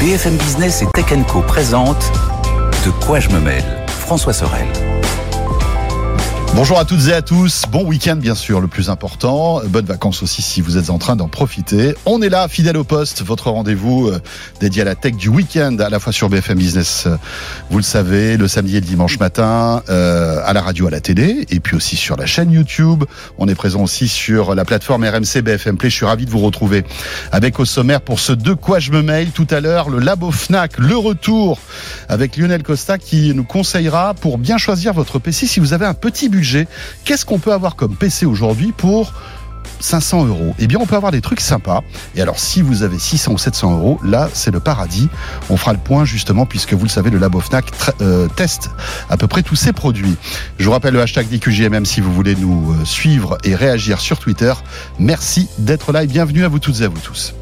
[0.00, 4.66] BFM Business et Tech Co De quoi je me mêle François Sorel.
[6.56, 7.64] Bonjour à toutes et à tous.
[7.70, 9.60] Bon week-end, bien sûr, le plus important.
[9.66, 11.94] Bonnes vacances aussi si vous êtes en train d'en profiter.
[12.06, 14.22] On est là, fidèle au poste, votre rendez-vous euh,
[14.58, 17.18] dédié à la tech du week-end, à la fois sur BFM Business, euh,
[17.68, 21.02] vous le savez, le samedi et le dimanche matin, euh, à la radio, à la
[21.02, 23.04] télé, et puis aussi sur la chaîne YouTube.
[23.36, 25.90] On est présent aussi sur la plateforme RMC BFM Play.
[25.90, 26.86] Je suis ravi de vous retrouver
[27.32, 30.30] avec au sommaire pour ce De quoi je me mail tout à l'heure, le Labo
[30.30, 31.58] Fnac, le retour
[32.08, 35.92] avec Lionel Costa qui nous conseillera pour bien choisir votre PC si vous avez un
[35.92, 36.45] petit budget
[37.04, 39.12] Qu'est-ce qu'on peut avoir comme PC aujourd'hui pour
[39.80, 40.54] 500 euros?
[40.58, 41.82] Eh bien, on peut avoir des trucs sympas.
[42.14, 45.08] Et alors, si vous avez 600 ou 700 euros, là, c'est le paradis.
[45.50, 47.66] On fera le point justement, puisque vous le savez, le Labo Fnac
[48.00, 48.70] euh, teste
[49.10, 50.16] à peu près tous ces produits.
[50.58, 54.18] Je vous rappelle le hashtag DQJMM si vous voulez nous euh, suivre et réagir sur
[54.18, 54.52] Twitter.
[54.98, 57.34] Merci d'être là et bienvenue à vous toutes et à vous tous.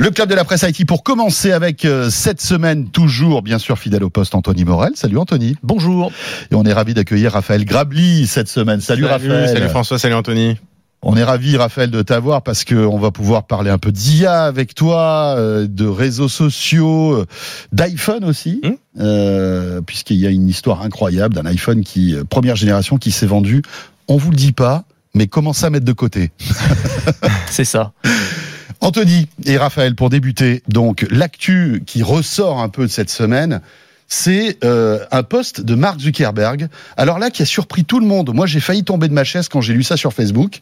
[0.00, 3.78] Le club de la presse IT pour commencer avec euh, cette semaine toujours bien sûr
[3.78, 4.92] fidèle au poste Anthony Morel.
[4.94, 5.56] Salut Anthony.
[5.62, 6.10] Bonjour.
[6.50, 8.80] Et on est ravi d'accueillir Raphaël Grabli cette semaine.
[8.80, 9.50] Salut, Raphaël.
[9.50, 10.56] Salut François, salut Anthony.
[11.02, 14.44] On est ravi, Raphaël, de t'avoir parce que on va pouvoir parler un peu d'IA
[14.44, 17.26] avec toi, euh, de réseaux sociaux, euh,
[17.72, 18.70] d'iPhone aussi, hmm
[19.00, 23.62] euh, puisqu'il y a une histoire incroyable d'un iPhone qui première génération qui s'est vendu.
[24.08, 26.30] On vous le dit pas, mais commence à mettre de côté?
[27.50, 27.92] C'est ça.
[28.80, 33.60] Anthony et Raphaël, pour débuter, donc l'actu qui ressort un peu de cette semaine,
[34.08, 36.68] c'est euh, un post de Mark Zuckerberg.
[36.96, 38.34] Alors là, qui a surpris tout le monde.
[38.34, 40.60] Moi, j'ai failli tomber de ma chaise quand j'ai lu ça sur Facebook.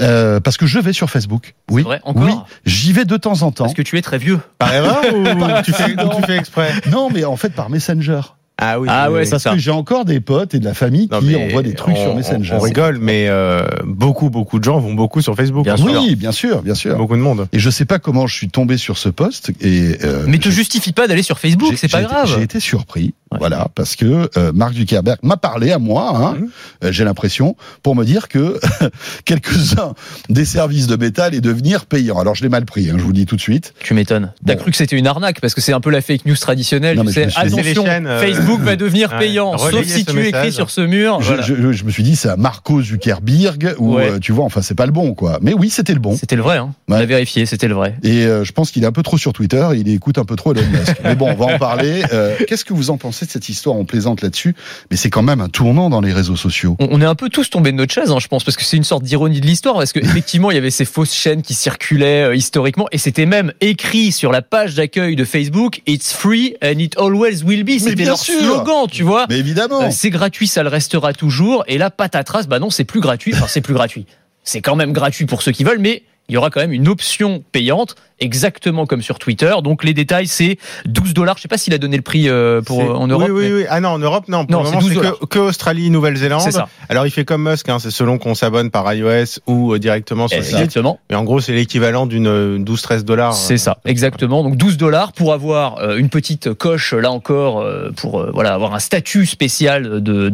[0.00, 1.54] Euh, parce que je vais sur Facebook.
[1.70, 2.32] Oui, vrai, encore oui,
[2.66, 3.64] j'y vais de temps en temps.
[3.64, 4.40] Parce que tu es très vieux.
[4.58, 6.72] Par erreur ou tu fais, tu fais exprès?
[6.90, 8.20] Non, mais en fait par Messenger.
[8.56, 8.88] Ah oui.
[8.90, 11.74] Ah ouais, parce que j'ai encore des potes et de la famille qui envoient des
[11.74, 12.54] trucs sur Messenger.
[12.54, 15.64] On, rigole, mais euh, beaucoup, beaucoup de gens vont beaucoup sur Facebook.
[15.64, 16.96] Bien oui, bien sûr, bien sûr.
[16.96, 17.48] Beaucoup de monde.
[17.52, 19.50] Et je sais pas comment je suis tombé sur ce poste.
[19.60, 22.32] Et euh, mais te justifie pas d'aller sur Facebook, c'est pas grave.
[22.36, 23.14] J'ai été surpris.
[23.38, 26.46] Voilà, parce que euh, Marc Zuckerberg m'a parlé à moi, hein, mmh.
[26.84, 28.58] euh, j'ai l'impression, pour me dire que
[29.24, 29.94] quelques-uns
[30.28, 32.18] des services de métal allaient devenir payants.
[32.18, 33.74] Alors je l'ai mal pris, hein, je vous le dis tout de suite.
[33.80, 34.32] Tu m'étonnes.
[34.46, 37.00] T'as cru que c'était une arnaque parce que c'est un peu la fake news traditionnelle.
[37.00, 41.20] tu sais, attention, euh, Facebook va devenir payant, sauf si tu écris sur ce mur.
[41.20, 44.74] Je, je, je me suis dit c'est à Marco Zuckerberg ou tu vois, enfin c'est
[44.74, 45.38] pas le bon quoi.
[45.42, 46.16] Mais oui, c'était le bon.
[46.16, 46.58] C'était le vrai.
[46.58, 46.74] Hein.
[46.88, 47.96] On a vérifié, c'était le vrai.
[48.02, 50.52] Et je pense qu'il est un peu trop sur Twitter, il écoute un peu trop
[50.52, 50.96] Elon Musk.
[51.04, 52.02] Mais bon, on va en parler.
[52.46, 54.54] Qu'est-ce que vous en pensez de cette histoire On plaisante là-dessus,
[54.90, 56.76] mais c'est quand même un tournant dans les réseaux sociaux.
[56.80, 58.76] On est un peu tous tombés de notre chaise, hein, je pense, parce que c'est
[58.76, 62.24] une sorte d'ironie de l'histoire, parce qu'effectivement, il y avait ces fausses chaînes qui circulaient
[62.24, 66.78] euh, historiquement, et c'était même écrit sur la page d'accueil de Facebook, It's free and
[66.78, 67.78] it always will be.
[67.78, 69.26] C'était leur slogan, tu vois.
[69.28, 69.82] Mais évidemment.
[69.82, 73.32] Euh, c'est gratuit, ça le restera toujours, et là, patatras, bah non, c'est plus gratuit,
[73.34, 74.06] enfin, c'est plus gratuit.
[74.42, 76.88] C'est quand même gratuit pour ceux qui veulent, mais il y aura quand même une
[76.88, 79.52] option payante exactement comme sur Twitter.
[79.62, 81.36] Donc les détails, c'est 12 dollars.
[81.36, 83.28] Je sais pas s'il a donné le prix euh, pour en Europe.
[83.30, 83.64] Oui, oui, oui.
[83.68, 84.46] Ah non, en Europe, non.
[84.46, 86.40] Pour non, c'est que, que, Australie, Nouvelle-Zélande.
[86.40, 86.68] C'est ça.
[86.88, 90.28] Alors il fait comme Musk, hein, c'est selon qu'on s'abonne par iOS ou euh, directement
[90.28, 90.54] sur le site.
[90.54, 90.98] Exactement.
[91.10, 93.34] Mais en gros, c'est l'équivalent d'une 12-13 euh, dollars.
[93.34, 94.42] C'est ça, exactement.
[94.42, 97.64] Donc 12 dollars pour avoir une petite coche là encore
[97.96, 100.28] pour voilà avoir un statut spécial de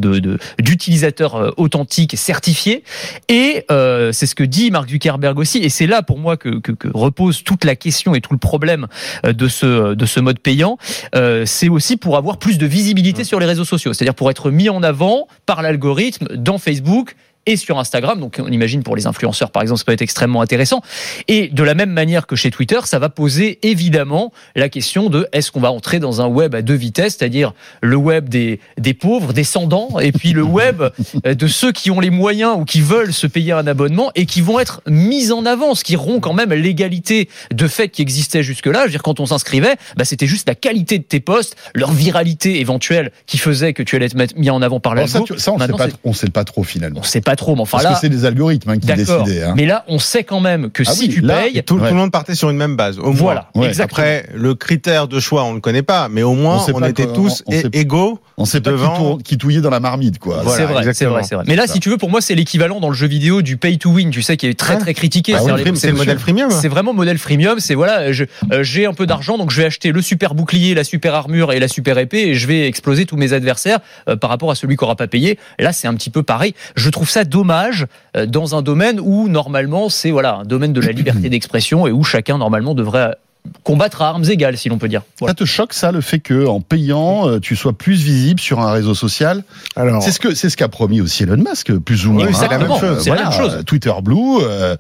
[0.59, 2.85] d'utilisateur de, authentique certifié.
[3.29, 5.59] Et c'est ce que dit Mark Zuckerberg aussi.
[5.59, 8.39] Et c'est là pour moi que, que, que repose toute la question et tout le
[8.39, 8.87] problème
[9.25, 10.77] euh, de ce, de ce mode payant,
[11.15, 14.51] euh, c'est aussi pour avoir plus de visibilité sur les réseaux sociaux, c'est-à-dire pour être
[14.51, 17.17] mis en avant par l'algorithme dans Facebook
[17.47, 18.21] et sur Instagram.
[18.21, 20.83] Donc on imagine pour les influenceurs par exemple, ça peut être extrêmement intéressant.
[21.29, 25.29] Et de la même manière que chez Twitter, ça va poser évidemment la question de
[25.33, 27.53] est-ce qu'on va entrer dans un web à deux vitesses, c'est-à-dire
[27.83, 30.83] le web des, des pauvres, descendants, et puis le web
[31.25, 34.41] de ceux qui ont les moyens ou qui veulent se payer un abonnement et qui
[34.41, 38.43] vont être mis en avant, ce qui rompt quand même l'égalité de fait qui existait
[38.43, 38.81] jusque-là.
[38.81, 41.93] Je veux dire, quand on s'inscrivait, bah, c'était juste la qualité de tes posts, leur
[41.93, 45.53] viralité éventuelle qui faisait que tu allais être mis en avant par la ça, ça,
[45.53, 47.01] on ne sait, pas, sait pas trop finalement.
[47.01, 49.43] On sait pas trop, mais enfin Parce que c'est des algorithmes hein, qui décidaient.
[49.43, 49.55] Hein.
[49.57, 52.35] Mais là, on sait quand même que ah si tu payes, tout, le monde partait
[52.35, 52.99] sur une même base.
[52.99, 53.49] Au voilà.
[53.81, 57.43] Après, le critère de choix, on le connaît pas, mais au moins, on, était tous
[57.73, 58.21] égaux.
[58.37, 59.19] On sait pas devant...
[59.19, 60.43] qui, touillait dans la marmite, quoi.
[60.47, 62.95] c'est vrai, c'est vrai, Mais là, si tu veux, pour moi, c'est l'équivalent dans le
[62.95, 65.33] jeu vidéo du pay to win, tu sais, qui est très très critiqué.
[65.33, 65.41] Bah
[65.75, 66.51] c'est le modèle freemium.
[66.51, 67.59] C'est vraiment modèle freemium.
[67.61, 70.85] C'est voilà, euh, j'ai un peu d'argent, donc je vais acheter le super bouclier, la
[70.85, 74.31] super armure et la super épée, et je vais exploser tous mes adversaires euh, par
[74.31, 75.39] rapport à celui qui aura pas payé.
[75.59, 76.55] Là, c'est un petit peu pareil.
[76.77, 77.87] Je trouve ça dommage
[78.17, 81.93] euh, dans un domaine où normalement c'est voilà un domaine de la liberté d'expression et
[81.93, 83.17] où chacun normalement devrait
[83.63, 85.03] combattre à armes égales, si l'on peut dire.
[85.19, 88.61] Ça te choque ça, le fait que en payant, euh, tu sois plus visible sur
[88.61, 89.45] un réseau social?
[89.77, 92.27] Alors, c'est ce que c'est ce qu'a promis aussi Elon Musk, plus ou moins.
[92.27, 93.07] Oui, c'est la, même chose.
[93.07, 93.63] la même chose.
[93.67, 94.77] Twitter Blue, euh,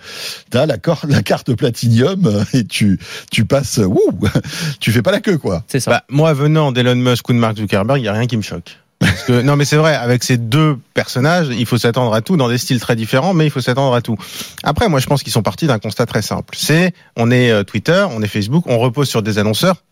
[0.50, 0.76] t'as la,
[1.08, 2.98] la, carte Platinium euh, et tu
[3.30, 4.18] tu passes, wouh,
[4.80, 5.64] tu fais pas la queue quoi.
[5.66, 5.90] C'est ça.
[5.90, 8.42] Bah, moi, venant d'Elon Musk ou de Mark Zuckerberg, il y a rien qui me
[8.42, 8.76] choque.
[9.00, 12.36] Parce que, non, mais c'est vrai, avec ces deux personnages, il faut s'attendre à tout,
[12.36, 14.16] dans des styles très différents, mais il faut s'attendre à tout.
[14.62, 16.54] Après, moi, je pense qu'ils sont partis d'un constat très simple.
[16.56, 19.82] C'est, on est euh, Twitter, on est Facebook, on repose sur des annonceurs.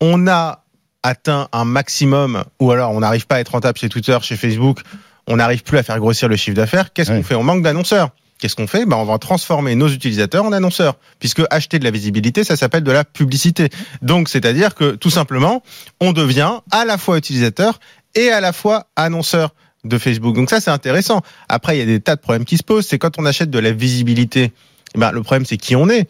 [0.00, 0.64] On a
[1.04, 4.80] atteint un maximum, ou alors on n'arrive pas à être rentable chez Twitter, chez Facebook,
[5.28, 6.92] on n'arrive plus à faire grossir le chiffre d'affaires.
[6.92, 7.36] Qu'est-ce qu'on fait?
[7.36, 8.10] On manque d'annonceurs.
[8.38, 8.86] Qu'est-ce qu'on fait?
[8.86, 12.82] Ben, On va transformer nos utilisateurs en annonceurs, puisque acheter de la visibilité, ça s'appelle
[12.82, 13.68] de la publicité.
[14.02, 15.62] Donc, c'est-à-dire que tout simplement,
[16.00, 17.78] on devient à la fois utilisateur
[18.14, 19.54] et à la fois annonceur
[19.84, 20.34] de Facebook.
[20.34, 21.22] Donc ça, c'est intéressant.
[21.48, 22.86] Après, il y a des tas de problèmes qui se posent.
[22.86, 24.52] C'est quand on achète de la visibilité,
[24.94, 26.08] eh ben, le problème, c'est qui on est.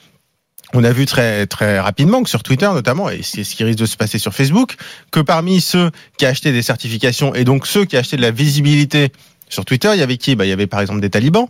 [0.74, 3.78] On a vu très très rapidement que sur Twitter notamment, et c'est ce qui risque
[3.78, 4.76] de se passer sur Facebook,
[5.10, 9.12] que parmi ceux qui achetaient des certifications et donc ceux qui achetaient de la visibilité
[9.50, 10.34] sur Twitter, il y avait qui?
[10.34, 11.48] Bah, Il y avait par exemple des talibans,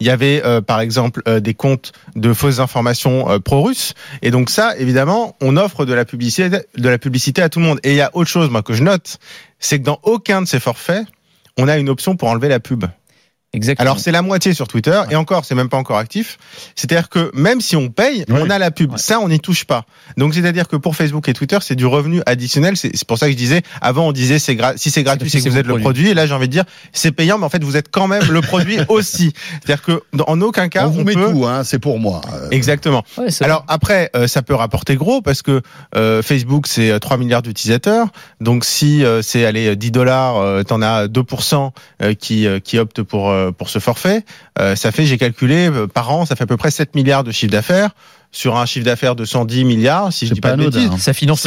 [0.00, 3.94] il y avait euh, par exemple euh, des comptes de fausses informations euh, pro-russes.
[4.22, 7.66] Et donc ça, évidemment, on offre de la publicité, de la publicité à tout le
[7.66, 7.80] monde.
[7.84, 9.18] Et il y a autre chose, moi, que je note,
[9.58, 11.06] c'est que dans aucun de ces forfaits,
[11.56, 12.84] on a une option pour enlever la pub.
[13.78, 16.38] Alors c'est la moitié sur Twitter et encore c'est même pas encore actif.
[16.74, 18.96] C'est-à-dire que même si on paye, on a la pub.
[18.96, 19.84] Ça on n'y touche pas.
[20.16, 22.76] Donc c'est-à-dire que pour Facebook et Twitter c'est du revenu additionnel.
[22.76, 25.48] C'est pour ça que je disais avant on disait c'est si c'est gratuit c'est que
[25.48, 26.10] vous êtes le produit.
[26.10, 28.24] Et là j'ai envie de dire c'est payant mais en fait vous êtes quand même
[28.30, 29.32] le produit aussi.
[29.62, 31.46] C'est-à-dire que en aucun cas on vous met tout.
[31.46, 32.20] Hein, c'est pour moi.
[32.32, 32.48] Euh.
[32.50, 33.04] Exactement.
[33.40, 35.62] Alors après euh, ça peut rapporter gros parce que
[35.96, 38.08] euh, Facebook c'est 3 milliards d'utilisateurs.
[38.40, 41.70] Donc si c'est allez 10 dollars, t'en as 2%
[42.18, 44.24] qui qui optent pour euh, pour ce forfait,
[44.58, 47.24] euh, ça fait, j'ai calculé, euh, par an, ça fait à peu près 7 milliards
[47.24, 47.90] de chiffre d'affaires.
[48.32, 50.90] Sur un chiffre d'affaires de 110 milliards, si je dis pas, de bêtises.
[50.98, 51.42] Ça finance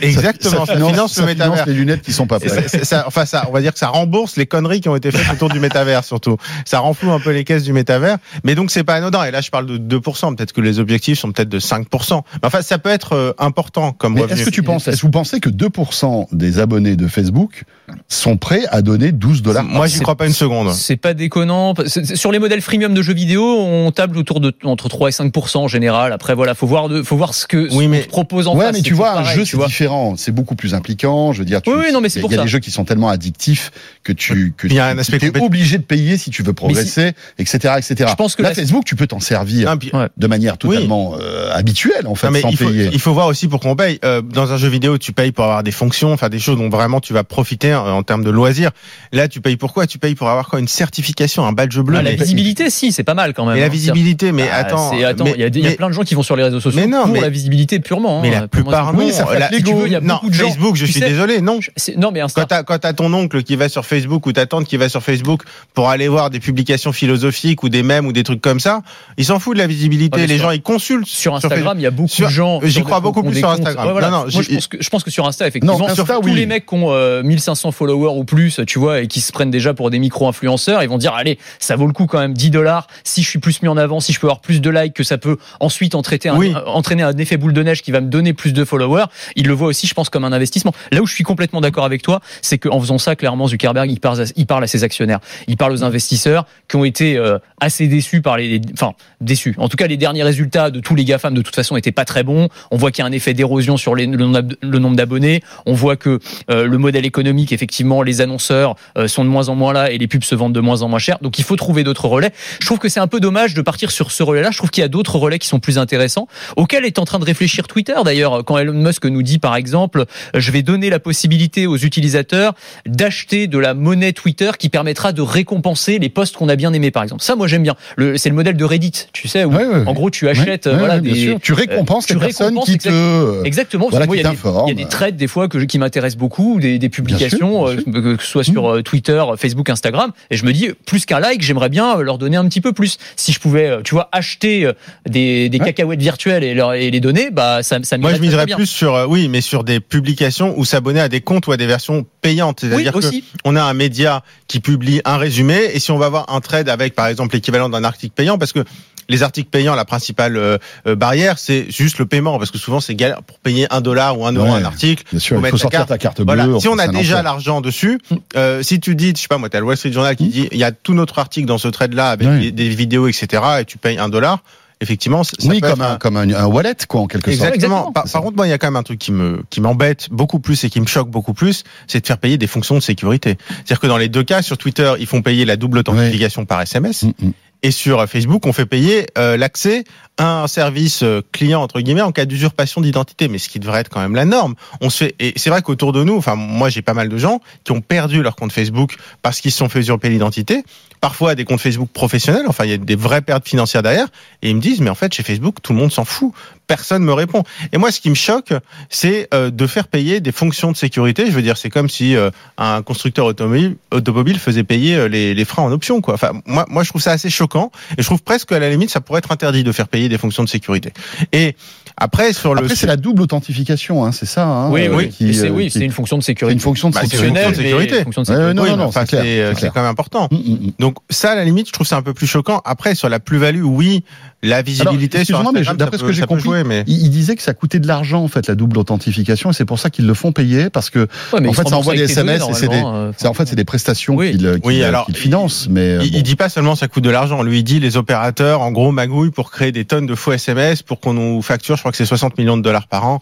[0.00, 1.66] exactement, ça, finance, le métavers.
[1.66, 2.94] les lunettes qui sont pas prêtes.
[3.06, 5.48] enfin, ça, on va dire que ça rembourse les conneries qui ont été faites autour
[5.48, 6.36] du métavers, surtout.
[6.64, 8.18] Ça renfloue un peu les caisses du métavers.
[8.44, 9.24] Mais donc, c'est pas anodin.
[9.24, 10.36] Et là, je parle de 2%.
[10.36, 12.22] Peut-être que les objectifs sont peut-être de 5%.
[12.34, 14.40] Mais enfin, ça peut être euh, important comme revenu.
[14.40, 17.64] Est-ce que tu penses, est-ce que vous pensez que 2% des abonnés de Facebook
[18.08, 20.72] sont prêts à donner 12 dollars Moi, j'y crois pas une seconde.
[20.72, 21.74] C'est pas déconnant.
[21.86, 25.58] Sur les modèles freemium de jeux vidéo, on table autour de, entre 3 et 5%
[25.58, 26.12] en général.
[26.12, 28.82] Après, voilà, faut voir, de, faut voir ce que oui, mais, propose en ouais, mais
[28.82, 31.32] tu vois, un jeu c'est différent, c'est beaucoup plus impliquant.
[31.32, 32.84] Je veux dire, tu, oui, non, mais c'est Il y a des jeux qui sont
[32.84, 33.70] tellement addictifs
[34.02, 38.10] que tu que tu es obligé de payer si tu veux progresser, etc., etc.
[38.10, 39.76] Je pense que là, Facebook, tu peux t'en servir
[40.16, 42.90] de manière totalement euh, habituelle en fait, mais sans il faut, payer.
[42.92, 43.98] Il faut voir aussi pour qu'on paye.
[44.04, 46.68] Euh, dans un jeu vidéo, tu payes pour avoir des fonctions, faire des choses dont
[46.68, 48.70] vraiment tu vas profiter en, termes de loisirs.
[49.12, 50.58] Là, tu payes pourquoi Tu payes pour avoir quoi?
[50.58, 51.98] Une certification, un badge bleu.
[51.98, 53.56] Ah, la visibilité, si, c'est pas mal quand même.
[53.56, 53.68] Et la hein.
[53.68, 56.60] visibilité, mais ah, attends, il y a plein de gens qui vont sur les réseaux
[56.60, 58.20] sociaux non, pour la visibilité purement.
[58.20, 59.02] Mais la plupart, non.
[59.26, 60.48] Ça il y a beaucoup de gens.
[60.48, 61.60] Facebook, je suis désolé, non.
[61.96, 62.62] Non, mais Insta.
[62.64, 65.42] Quand t'as ton oncle qui va sur Facebook ou ta tante qui va sur Facebook
[65.74, 68.82] pour aller voir des publications philosophiques ou des mèmes ou des trucs comme ça,
[69.16, 70.26] ils s'en foutent de la visibilité.
[70.26, 71.06] les gens, ils consultent.
[71.06, 72.60] Sur Instagram, il y a beaucoup de gens.
[72.62, 74.00] J'y crois beaucoup plus sur Instagram.
[74.00, 74.24] Non, non.
[74.28, 75.78] Je pense que sur Insta, effectivement,
[76.22, 79.32] tous les mecs qui ont 1500 euh, followers ou plus, tu vois, et qui se
[79.32, 82.34] prennent déjà pour des micro-influenceurs, ils vont dire, allez, ça vaut le coup quand même
[82.34, 82.86] 10 dollars.
[83.04, 85.04] Si je suis plus mis en avant, si je peux avoir plus de likes, que
[85.04, 88.32] ça peut ensuite entraîner un, entraîner un effet boule de neige qui va me donner
[88.32, 89.01] plus de followers,
[89.36, 90.72] il le voit aussi, je pense, comme un investissement.
[90.90, 94.00] Là où je suis complètement d'accord avec toi, c'est qu'en faisant ça, clairement, Zuckerberg, il
[94.00, 97.38] parle, à, il parle à ses actionnaires, il parle aux investisseurs qui ont été euh,
[97.60, 99.54] assez déçus par les, enfin déçus.
[99.58, 102.04] En tout cas, les derniers résultats de tous les GAFAM de toute façon n'étaient pas
[102.04, 102.48] très bons.
[102.70, 105.42] On voit qu'il y a un effet d'érosion sur le, nombre d'abonnés.
[105.66, 106.18] On voit que
[106.50, 109.98] euh, le modèle économique, effectivement, les annonceurs euh, sont de moins en moins là et
[109.98, 111.18] les pubs se vendent de moins en moins cher.
[111.22, 112.32] Donc il faut trouver d'autres relais.
[112.60, 114.50] Je trouve que c'est un peu dommage de partir sur ce relais-là.
[114.50, 117.18] Je trouve qu'il y a d'autres relais qui sont plus intéressants, auxquels est en train
[117.18, 118.44] de réfléchir Twitter d'ailleurs.
[118.44, 122.54] Quand Elon Musk nous dit par exemple, je vais donner la possibilité aux utilisateurs
[122.86, 126.90] d'acheter de la monnaie Twitter qui permettra de récompenser les posts qu'on a bien aimés
[126.90, 127.22] par exemple.
[127.22, 127.76] Ça, moi j'aime bien.
[128.16, 131.52] C'est le modèle de Reddit, tu sais, où en gros tu achètes, voilà, des, tu
[131.52, 133.88] récompenses euh, les personnes qui te, exactement.
[133.90, 136.18] Voilà, il, y a des, il y a des trades des fois que qui m'intéressent
[136.18, 137.76] beaucoup, des, des publications, euh,
[138.16, 141.42] que ce soit sur euh, Twitter, Facebook, Instagram, et je me dis plus qu'un like,
[141.42, 142.98] j'aimerais bien leur donner un petit peu plus.
[143.16, 144.70] Si je pouvais, tu vois, acheter
[145.08, 148.46] des, des cacahuètes virtuelles et, leur, et les donner, bah ça, ça Moi, je miserais
[148.46, 151.66] plus sur, oui, mais sur des publications ou s'abonner à des comptes ou à des
[151.66, 152.60] versions payantes.
[152.60, 156.34] C'est-à-dire oui, on a un média qui publie un résumé et si on va avoir
[156.34, 158.64] un trade avec, par exemple, l'équivalent d'un article payant, parce que
[159.08, 160.58] les articles payants, la principale euh,
[160.88, 164.18] euh, barrière, c'est juste le paiement, parce que souvent c'est galère pour payer un dollar
[164.18, 165.04] ou un euro un article.
[165.10, 166.58] Bien sûr, il faut sortir ta carte bleue.
[166.58, 168.00] Si on a déjà l'argent dessus,
[168.36, 170.30] euh, si tu dis, je sais pas moi, t'as le Wall Street Journal qui mm.
[170.30, 173.64] dit, il y a tout notre article dans ce trade-là avec des, vidéos, etc., et
[173.64, 174.42] tu payes un dollar
[174.82, 177.54] effectivement, ça oui, peut comme être un, comme un, un wallet, quoi, en quelque sorte.
[177.54, 177.76] Exactement.
[177.76, 177.92] Exactement.
[177.92, 180.08] Par, par contre, moi, il y a quand même un truc qui me qui m'embête
[180.10, 182.80] beaucoup plus et qui me choque beaucoup plus, c'est de faire payer des fonctions de
[182.80, 183.38] sécurité.
[183.48, 186.60] C'est-à-dire que dans les deux cas, sur Twitter, ils font payer la double authentification par
[186.60, 187.04] SMS.
[187.04, 187.32] Mm, mm.
[187.64, 189.84] Et sur Facebook, on fait payer euh, l'accès
[190.18, 193.80] à un service euh, client entre guillemets en cas d'usurpation d'identité, mais ce qui devrait
[193.80, 194.54] être quand même la norme.
[194.80, 197.16] On se fait et c'est vrai qu'autour de nous, enfin moi j'ai pas mal de
[197.16, 200.64] gens qui ont perdu leur compte Facebook parce qu'ils se sont fait usurper l'identité.
[201.02, 204.06] Parfois des comptes Facebook professionnels, enfin il y a des vraies pertes financières derrière,
[204.40, 206.32] et ils me disent mais en fait chez Facebook tout le monde s'en fout,
[206.68, 207.42] personne me répond.
[207.72, 208.52] Et moi ce qui me choque,
[208.88, 211.26] c'est euh, de faire payer des fonctions de sécurité.
[211.26, 215.34] Je veux dire c'est comme si euh, un constructeur automobile, automobile faisait payer euh, les,
[215.34, 216.14] les freins en option quoi.
[216.14, 218.90] Enfin moi moi je trouve ça assez choquant et je trouve presque qu'à la limite
[218.90, 220.92] ça pourrait être interdit de faire payer des fonctions de sécurité.
[221.32, 221.56] Et
[221.96, 224.46] après sur le Après, c'est la double authentification, hein, c'est ça.
[224.46, 226.54] Hein, Oui, euh, oui, qui, c'est euh, oui, qui- c'est une fonction de c'est sécurité.
[226.54, 227.42] une fonction de Bah, c'est une sécurité.
[227.42, 228.04] fonction de Fonctionnelle, mais sécurité.
[228.04, 228.54] fonction de Ouais, sécurité.
[228.54, 229.72] non, Oui, non, non, enfin, c'est clair, c'est euh, c'est c'est clair.
[229.74, 230.28] quand même important.
[230.30, 230.70] Mm, mm, mm.
[230.78, 232.60] Donc ça, à la limite, je trouve c'est un peu plus choquant.
[232.64, 234.04] Après, sur la plus-value, oui,
[234.42, 236.84] la visibilité sur excuse-moi, mais Instagram, d'après ce que j'ai compris, jouer, mais...
[236.86, 239.64] Il, il disait que ça coûtait de l'argent en fait la double authentification et c'est
[239.64, 242.42] pour ça qu'ils le font payer parce que Ouais, en fait ça envoie des SMS
[242.48, 244.32] et c'est des euh, c'est en fait c'est des prestations Oui.
[244.32, 246.16] qu'il Oui, qu'il- alors, qu'il finance mais euh, Il, bon.
[246.18, 247.42] il dit pas seulement ça coûte de l'argent.
[247.42, 250.82] Lui, il dit les opérateurs, en gros, magouillent pour créer des tonnes de faux SMS
[250.82, 251.76] pour qu'on nous facture.
[251.76, 253.20] Je crois que c'est 60 millions de dollars par an.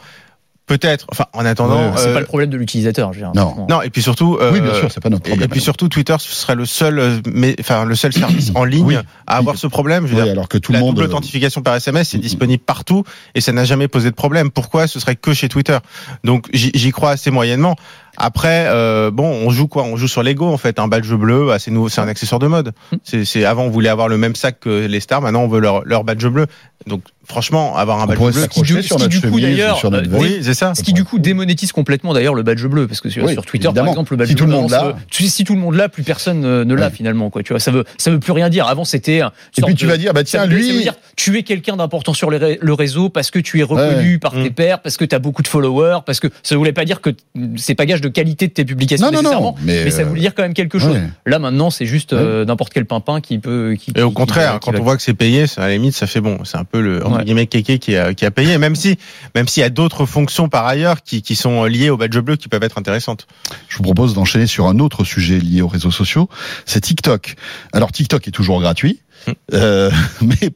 [0.71, 1.07] Peut-être.
[1.11, 1.91] Enfin, en attendant.
[1.91, 3.33] Ouais, C'est euh, pas le problème de l'utilisateur, je veux dire.
[3.35, 3.67] Non.
[3.69, 4.39] Non, et puis surtout.
[4.41, 5.45] euh, oui bien sûr c'est pas notre problème.
[5.45, 8.63] et puis surtout, Twitter ce serait le seul, euh, mais, enfin, le seul service en
[8.65, 8.97] ligne Oui.
[9.27, 10.07] à avoir ce problème.
[10.07, 12.15] Je veux Oui, dire, alors que tout la le monde double euh, authentification par SMS
[12.15, 12.23] est Mm, mm.
[12.23, 13.03] disponible partout
[13.35, 14.53] et ça n'a jamais posé de problème.
[14.53, 15.79] Pourquoi ce serait que chez Twitter?
[16.23, 17.75] Donc j'y crois assez moyennement.
[18.23, 19.85] Après, euh, bon, on joue quoi?
[19.85, 20.79] On joue sur l'ego en fait.
[20.79, 22.73] Un badge bleu, bah, c'est nouveau, c'est un accessoire de mode.
[22.93, 22.97] Mm.
[23.25, 25.85] C'est avant on voulait avoir le même sac que les stars, maintenant on veut leur,
[25.87, 26.47] leur badge bleu.
[26.87, 29.81] Donc franchement, avoir un on badge bleu, s'accrocher qui, sur qui, notre du coup, d'ailleurs,
[29.85, 30.75] euh, oui, c'est ça.
[30.75, 33.45] Ce qui du coup démonétise complètement d'ailleurs le badge bleu parce que sur, Oui, sur
[33.47, 33.87] Twitter évidemment.
[33.87, 34.95] par exemple le badge Si tout bleu le monde l'a.
[35.11, 36.91] sais, si tout le monde l'a plus personne ne, l'a Ouais.
[36.93, 39.75] finalement quoi tu vois ça veut ça veut plus rien dire avant c'était et puis
[39.75, 42.15] tu de- vas dire bah tiens veut, ça veut lui dire tu es quelqu'un d'important
[42.15, 44.55] sur le réseau parce que tu es reconnu par tes Mm.
[44.55, 47.11] pairs parce que tu as beaucoup de followers parce que ça voulait pas dire que
[47.57, 50.03] c'est pas gage de qualité de tes publications Non, non, non, nécessairement mais, mais, ça
[50.03, 51.09] euh, voulait dire quand même quelque chose ouais.
[51.27, 54.55] là maintenant c'est juste euh, n'importe quel pimpin qui peut qui, Et au qui- contraire,
[54.55, 56.21] qui- qui quand va- on voit que c'est payé, ça, à la limite, ça fait
[56.21, 56.45] bon.
[56.45, 57.25] C'est un peu le entre Ouais.
[57.25, 58.97] guillemets kéké qui a, qui a payé, même si
[59.35, 62.37] même s'il y a d'autres fonctions par ailleurs qui, qui sont liées au badge bleu
[62.37, 63.27] qui peuvent être intéressantes.
[63.69, 66.29] Je vous propose d'enchaîner sur un autre sujet lié aux réseaux sociaux,
[66.67, 67.35] c'est TikTok.
[67.73, 69.33] Alors TikTok est toujours gratuit, Mm.
[69.55, 69.91] euh,
[70.23, 70.51] mais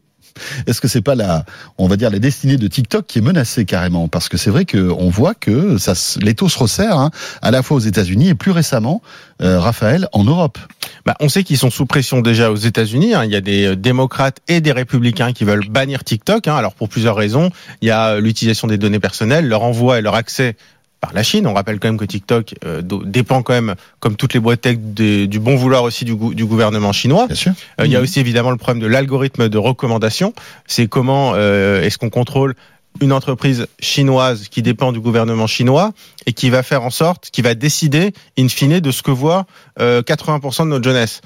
[0.66, 1.44] est-ce que c'est pas la,
[1.78, 4.08] on va dire la destinée de TikTok qui est menacée carrément?
[4.08, 7.10] Parce que c'est vrai que on voit que ça, se- l'étau se resserre, hein,
[7.42, 9.02] à la fois aux États-Unis et plus récemment,
[9.42, 10.58] euh, Raphaël, en Europe.
[11.06, 13.14] Bah, on sait qu'ils sont sous pression déjà aux États-Unis.
[13.14, 13.24] hein.
[13.24, 16.48] Il y a des euh, démocrates et des républicains qui veulent bannir TikTok.
[16.48, 16.56] hein.
[16.56, 17.50] Alors pour plusieurs raisons,
[17.82, 20.56] il y a euh, l'utilisation des données personnelles, leur envoi et leur accès
[21.04, 21.46] par la Chine.
[21.46, 24.76] On rappelle quand même que TikTok euh, dépend quand même, comme toutes les boîtes tech,
[24.78, 27.26] des- du bon vouloir aussi du, gou- du gouvernement chinois.
[27.26, 27.52] Bien sûr.
[27.80, 30.32] Euh, Il y a aussi évidemment le problème de l'algorithme de recommandation.
[30.66, 32.54] C'est comment euh, est-ce qu'on contrôle
[33.00, 35.92] une entreprise chinoise qui dépend du gouvernement chinois
[36.26, 39.46] et qui va faire en sorte, qui va décider in fine de ce que voit
[39.80, 41.20] euh, 80% de notre jeunesse.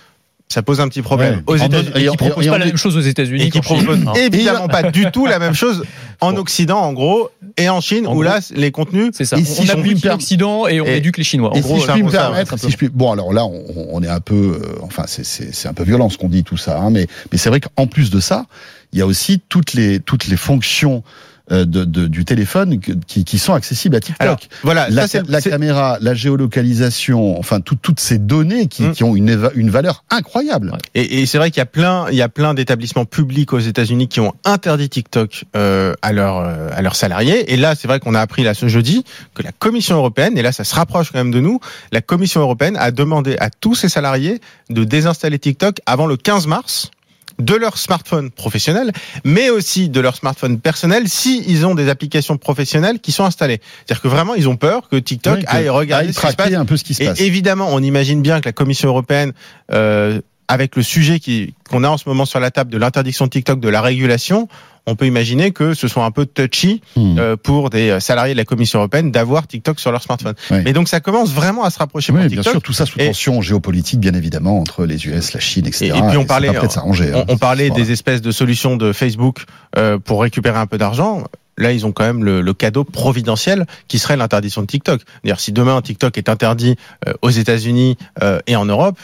[0.51, 1.55] Ça pose un petit problème Ouais.
[1.55, 1.91] aux États-Unis.
[1.95, 3.99] Et qui en- propose et en- pas la même chose aux États-Unis Et qui propose
[4.17, 5.85] évidemment pas du tout la même chose
[6.23, 7.29] en Occident, en gros,
[7.59, 8.23] et en Chine, En où gros.
[8.23, 9.11] là, les contenus.
[9.13, 9.37] C'est ça.
[9.37, 11.51] Et on si perm- l'Occident et on Et- éduque les Chinois.
[11.51, 13.13] En Et gros, si je puis me peu ça, permettre, ouais, si je puis, bon
[13.13, 16.29] alors là, on, on est un peu, euh, enfin c'est un peu violent ce qu'on
[16.31, 18.47] dit tout ça, hein, mais mais c'est vrai qu'en plus de ça,
[18.95, 21.03] il y a aussi toutes les toutes les fonctions
[21.51, 24.21] de, de- du téléphone qui, qui sont accessibles à TikTok.
[24.23, 28.93] Alors, voilà, la, ça, caméra, la géolocalisation, enfin tout- toutes ces données qui, Mm.
[28.93, 30.73] qui ont une, éva- une valeur incroyable.
[30.95, 33.59] Et, et c'est vrai qu'il y a plein, il y a plein d'établissements publics aux
[33.59, 37.53] États-Unis qui ont interdit TikTok euh, à leurs euh, à leurs salariés.
[37.53, 40.43] Et là, c'est vrai qu'on a appris là ce jeudi que la Commission européenne, et
[40.43, 41.61] là, ça se rapproche quand même de nous,
[41.93, 44.41] la Commission européenne a demandé à tous ses salariés
[44.71, 46.91] de désinstaller TikTok avant le 15 mars
[47.39, 48.93] de leur smartphone professionnel,
[49.25, 53.61] mais aussi de leur smartphone personnel si ils ont des applications professionnelles qui sont installées.
[53.87, 56.27] C'est-à-dire que vraiment, ils ont peur que TikTok Oui, que- aille regarder aille ce qui
[56.27, 57.21] se passe un peu ce qui se et passe.
[57.21, 59.33] évidemment, on imagine bien que la Commission européenne,
[59.73, 63.27] euh, avec le sujet qui- qu'on a en ce moment sur la table de l'interdiction
[63.27, 64.49] de TikTok, de la régulation,
[64.89, 67.17] on peut imaginer que ce soit un peu touchy Hmm.
[67.19, 70.35] euh, pour des salariés de la Commission européenne d'avoir TikTok sur leur smartphone.
[70.51, 70.59] Oui.
[70.65, 72.53] Mais donc ça commence vraiment à se rapprocher Oui, pour bien TikTok.
[72.53, 75.87] sûr, tout ça sous Et- tension géopolitique, bien évidemment, entre les US, la Chine, etc.
[75.87, 76.49] Et- et puis on parlait-.
[76.51, 77.25] On, hein.
[77.29, 77.85] on parlait Voilà.
[77.85, 79.45] des espèces de solutions de Facebook
[79.77, 81.25] euh, pour récupérer un peu d'argent.
[81.61, 85.01] Là, ils ont quand même le, le cadeau providentiel qui serait l'interdiction de TikTok.
[85.25, 86.77] D'ailleurs, si demain TikTok est interdit
[87.09, 88.99] euh, aux États-Unis euh, et en Europe,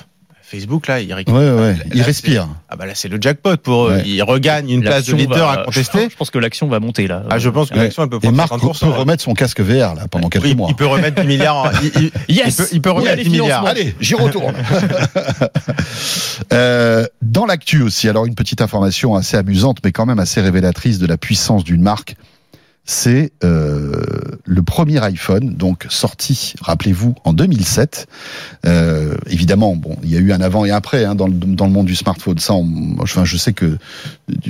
[0.46, 1.34] Facebook là, il Ouais, récupère.
[1.56, 2.48] ouais, Là, il c'est- respire.
[2.68, 3.92] Ah bah là, c'est le jackpot pour eux.
[3.94, 4.02] Ouais.
[4.06, 6.08] Ils regagnent une place de leader va- à contester.
[6.10, 7.22] Je pense que l'action va monter là.
[7.30, 7.84] Ah, je pense que Ouais.
[7.84, 8.90] l'action elle peut Et prendre Marc peut 50%.
[8.90, 8.96] là.
[8.96, 10.68] remettre son casque VR là pendant quelques il, mois.
[10.70, 11.56] il peut remettre 10 milliards.
[11.56, 13.64] en- il, Yes il peut, il peut remettre allez, 10 milliards.
[13.66, 14.54] Allez, j'y retourne.
[16.52, 20.98] Euh, dans l'actu aussi, alors une petite information assez amusante, mais quand même assez révélatrice
[20.98, 22.16] de la puissance d'une marque.
[22.84, 23.63] C'est euh,
[24.46, 28.06] le premier iPhone, donc sorti, rappelez-vous, en 2007.
[28.66, 31.32] Euh, évidemment, bon, il y a eu un avant et un après hein, dans, le,
[31.32, 32.38] dans le monde du smartphone.
[32.38, 33.78] Ça, on- enfin, je sais que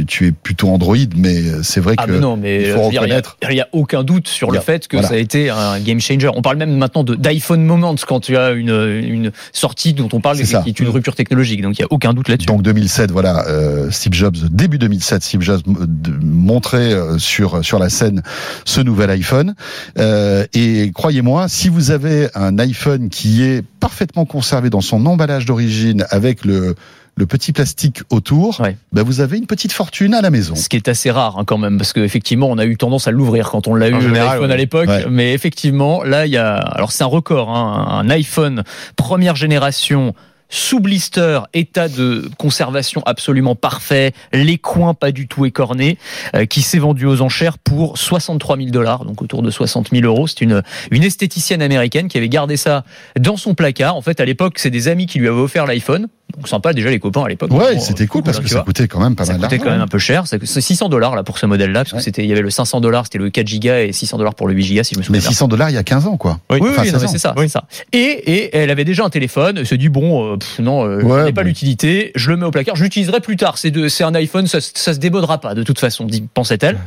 [0.07, 2.81] tu es plutôt Android, mais c'est vrai Ah que mais non, mais il euh, faut
[2.83, 3.37] a- reconnaître.
[3.49, 5.09] il n'y a, aucun doute sur le a- fait que voilà.
[5.09, 6.29] ça a été un game changer.
[6.35, 8.71] On parle même maintenant d'iPhone moment quand tu as une,
[9.05, 11.63] une sortie dont on parle qui est une rupture technologique.
[11.63, 12.47] Donc il n'y a aucun doute là-dessus.
[12.47, 15.87] Donc 2007, voilà, euh, Steve Jobs, début 2007, Steve Jobs euh,
[16.23, 18.23] montrait euh, sur sur la scène
[18.65, 19.55] ce nouvel iPhone.
[19.99, 25.47] Euh, et croyez-moi, si vous avez un iPhone qui est parfaitement conservé dans son emballage
[25.47, 26.75] d'origine avec le
[27.17, 28.77] le petit plastique autour, Ouais.
[28.93, 30.57] ben vous avez une petite fortune à la maison.
[30.57, 33.13] Ce qui est assez rare hein, quand même, parce qu'effectivement, on a eu tendance à
[33.13, 34.53] l'ouvrir quand on l'a eu l'iPhone ouais.
[34.53, 34.89] à l'époque.
[34.89, 35.05] Ouais.
[35.09, 36.57] Mais effectivement, là, il y a.
[36.57, 38.65] Alors, c'est un record, hein, un iPhone
[38.97, 40.13] première génération
[40.55, 45.99] sous blister, état de conservation absolument parfait, les coins pas du tout écornés,
[46.37, 50.05] euh, qui s'est vendu aux enchères pour 63 000 dollars, donc autour de 60 000
[50.05, 50.29] euros.
[50.29, 52.85] C'est une, une esthéticienne américaine qui avait gardé ça
[53.19, 53.97] dans son placard.
[53.97, 56.07] En fait, à l'époque, c'est des amis qui lui avaient offert l'iPhone.
[56.37, 57.53] Donc sympa déjà les copains à l'époque.
[57.53, 59.57] Ouais, Bon, c'était cool parce hein, que ça coûtait quand même pas Ça mal coûtait
[59.57, 59.65] d'argent.
[59.65, 60.27] quand même un peu cher.
[60.27, 62.51] C'est c'est 600 dollars là pour ce modèle-là, parce que c'était, il y avait le
[62.51, 64.99] 500 dollars, c'était le 4 gigas et 600 dollars pour le 8 gigas, si je
[65.01, 65.29] me souviens Mais bien.
[65.31, 66.41] 600 dollars il y a 15 ans quoi.
[66.51, 67.13] Oui, Enfin, oui, non, 16 mais ans.
[67.13, 67.45] c'est ça, Oui.
[67.47, 67.65] c'est ça.
[67.93, 69.59] Et, et elle avait déjà un téléphone.
[69.59, 72.13] Elle se dit bon, euh, pff, non, euh, Ouais, je n'ai pas l'utilité.
[72.15, 72.77] Je le mets au placard.
[72.77, 73.59] Je l'utiliserai plus tard.
[73.59, 76.79] C'est de, c'est un iPhone, ça, ça se démodera pas de toute façon, pensait-elle.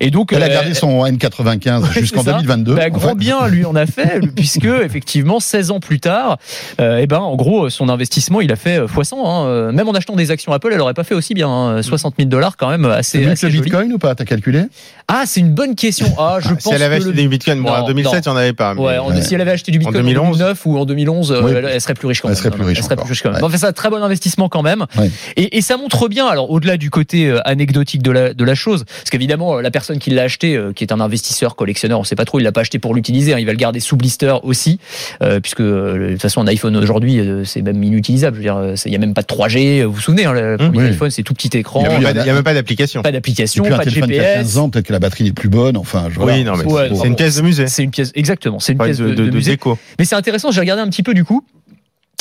[0.00, 2.36] Et donc Elle a euh, gardé son N95 Ouais, jusqu'en c'est ça.
[2.38, 2.74] 2022.
[2.74, 3.14] Bah, en grand fait.
[3.16, 6.38] bien lui en a fait, puisque effectivement 16 ans plus tard,
[6.80, 9.16] euh, eh ben en gros son investissement il a fait euh, fois 100.
[9.24, 9.46] hein.
[9.46, 11.48] Euh, Même en achetant des actions Apple, elle aurait pas fait aussi bien.
[11.48, 11.82] hein.
[11.82, 13.64] 60 000 dollars quand même assez, assez le joli.
[13.64, 14.62] Bitcoin ou pas T'as calculé?
[15.08, 16.06] Ah c'est une bonne question.
[16.18, 18.28] Ah je pense Si elle avait acheté le- des bitcoins, bon, Non, en 2007, il
[18.30, 18.74] n'y en avait pas.
[18.74, 19.20] mais- Ouais, en- Ouais.
[19.22, 20.38] si elle avait acheté du Bitcoin en 2011.
[20.38, 21.52] 2009 ou en 2011, euh, Oui.
[21.54, 22.38] elle, elle serait plus riche quand Elle même.
[22.42, 23.40] serait plus riche Elle serait plus riche quand même.
[23.40, 23.44] Ouais.
[23.46, 24.86] Enfin, c'est un très bon investissement quand même.
[25.36, 28.54] Et, et ça montre bien, alors au-delà du côté euh, anecdotique de la, de la
[28.54, 32.16] chose, parce qu'évidemment, la personne qui l'a acheté, qui est un investisseur, collectionneur, on sait
[32.16, 34.34] pas trop, il l'a pas acheté pour l'utiliser, hein, il va le garder sous blister
[34.42, 34.78] aussi,
[35.22, 38.36] euh, puisque de toute façon, un iPhone aujourd'hui, c'est même inutilisable.
[38.36, 39.82] Je veux dire, il y a même pas de 3G.
[39.84, 40.84] Vous vous souvenez, hein, le premier oui.
[40.86, 42.42] iPhone, c'est tout petit écran, Il n'y a, même il y pas- a- il même
[42.54, 43.02] d'application.
[43.02, 44.56] pas d'application, pas de téléphone qui a 15 GPS.
[44.58, 45.76] ans, peut-être que la batterie n'est plus bonne.
[45.76, 46.20] Enfin, je-.
[46.20, 46.64] Oui, non, mais
[47.00, 47.66] c'est- une pièce de musée.
[47.66, 49.52] C'est une pièce, exactement, c'est une pièce de, de, de, de de musée.
[49.52, 49.78] déco.
[49.98, 51.44] Mais c'est intéressant, j'ai regardé un petit peu du coup.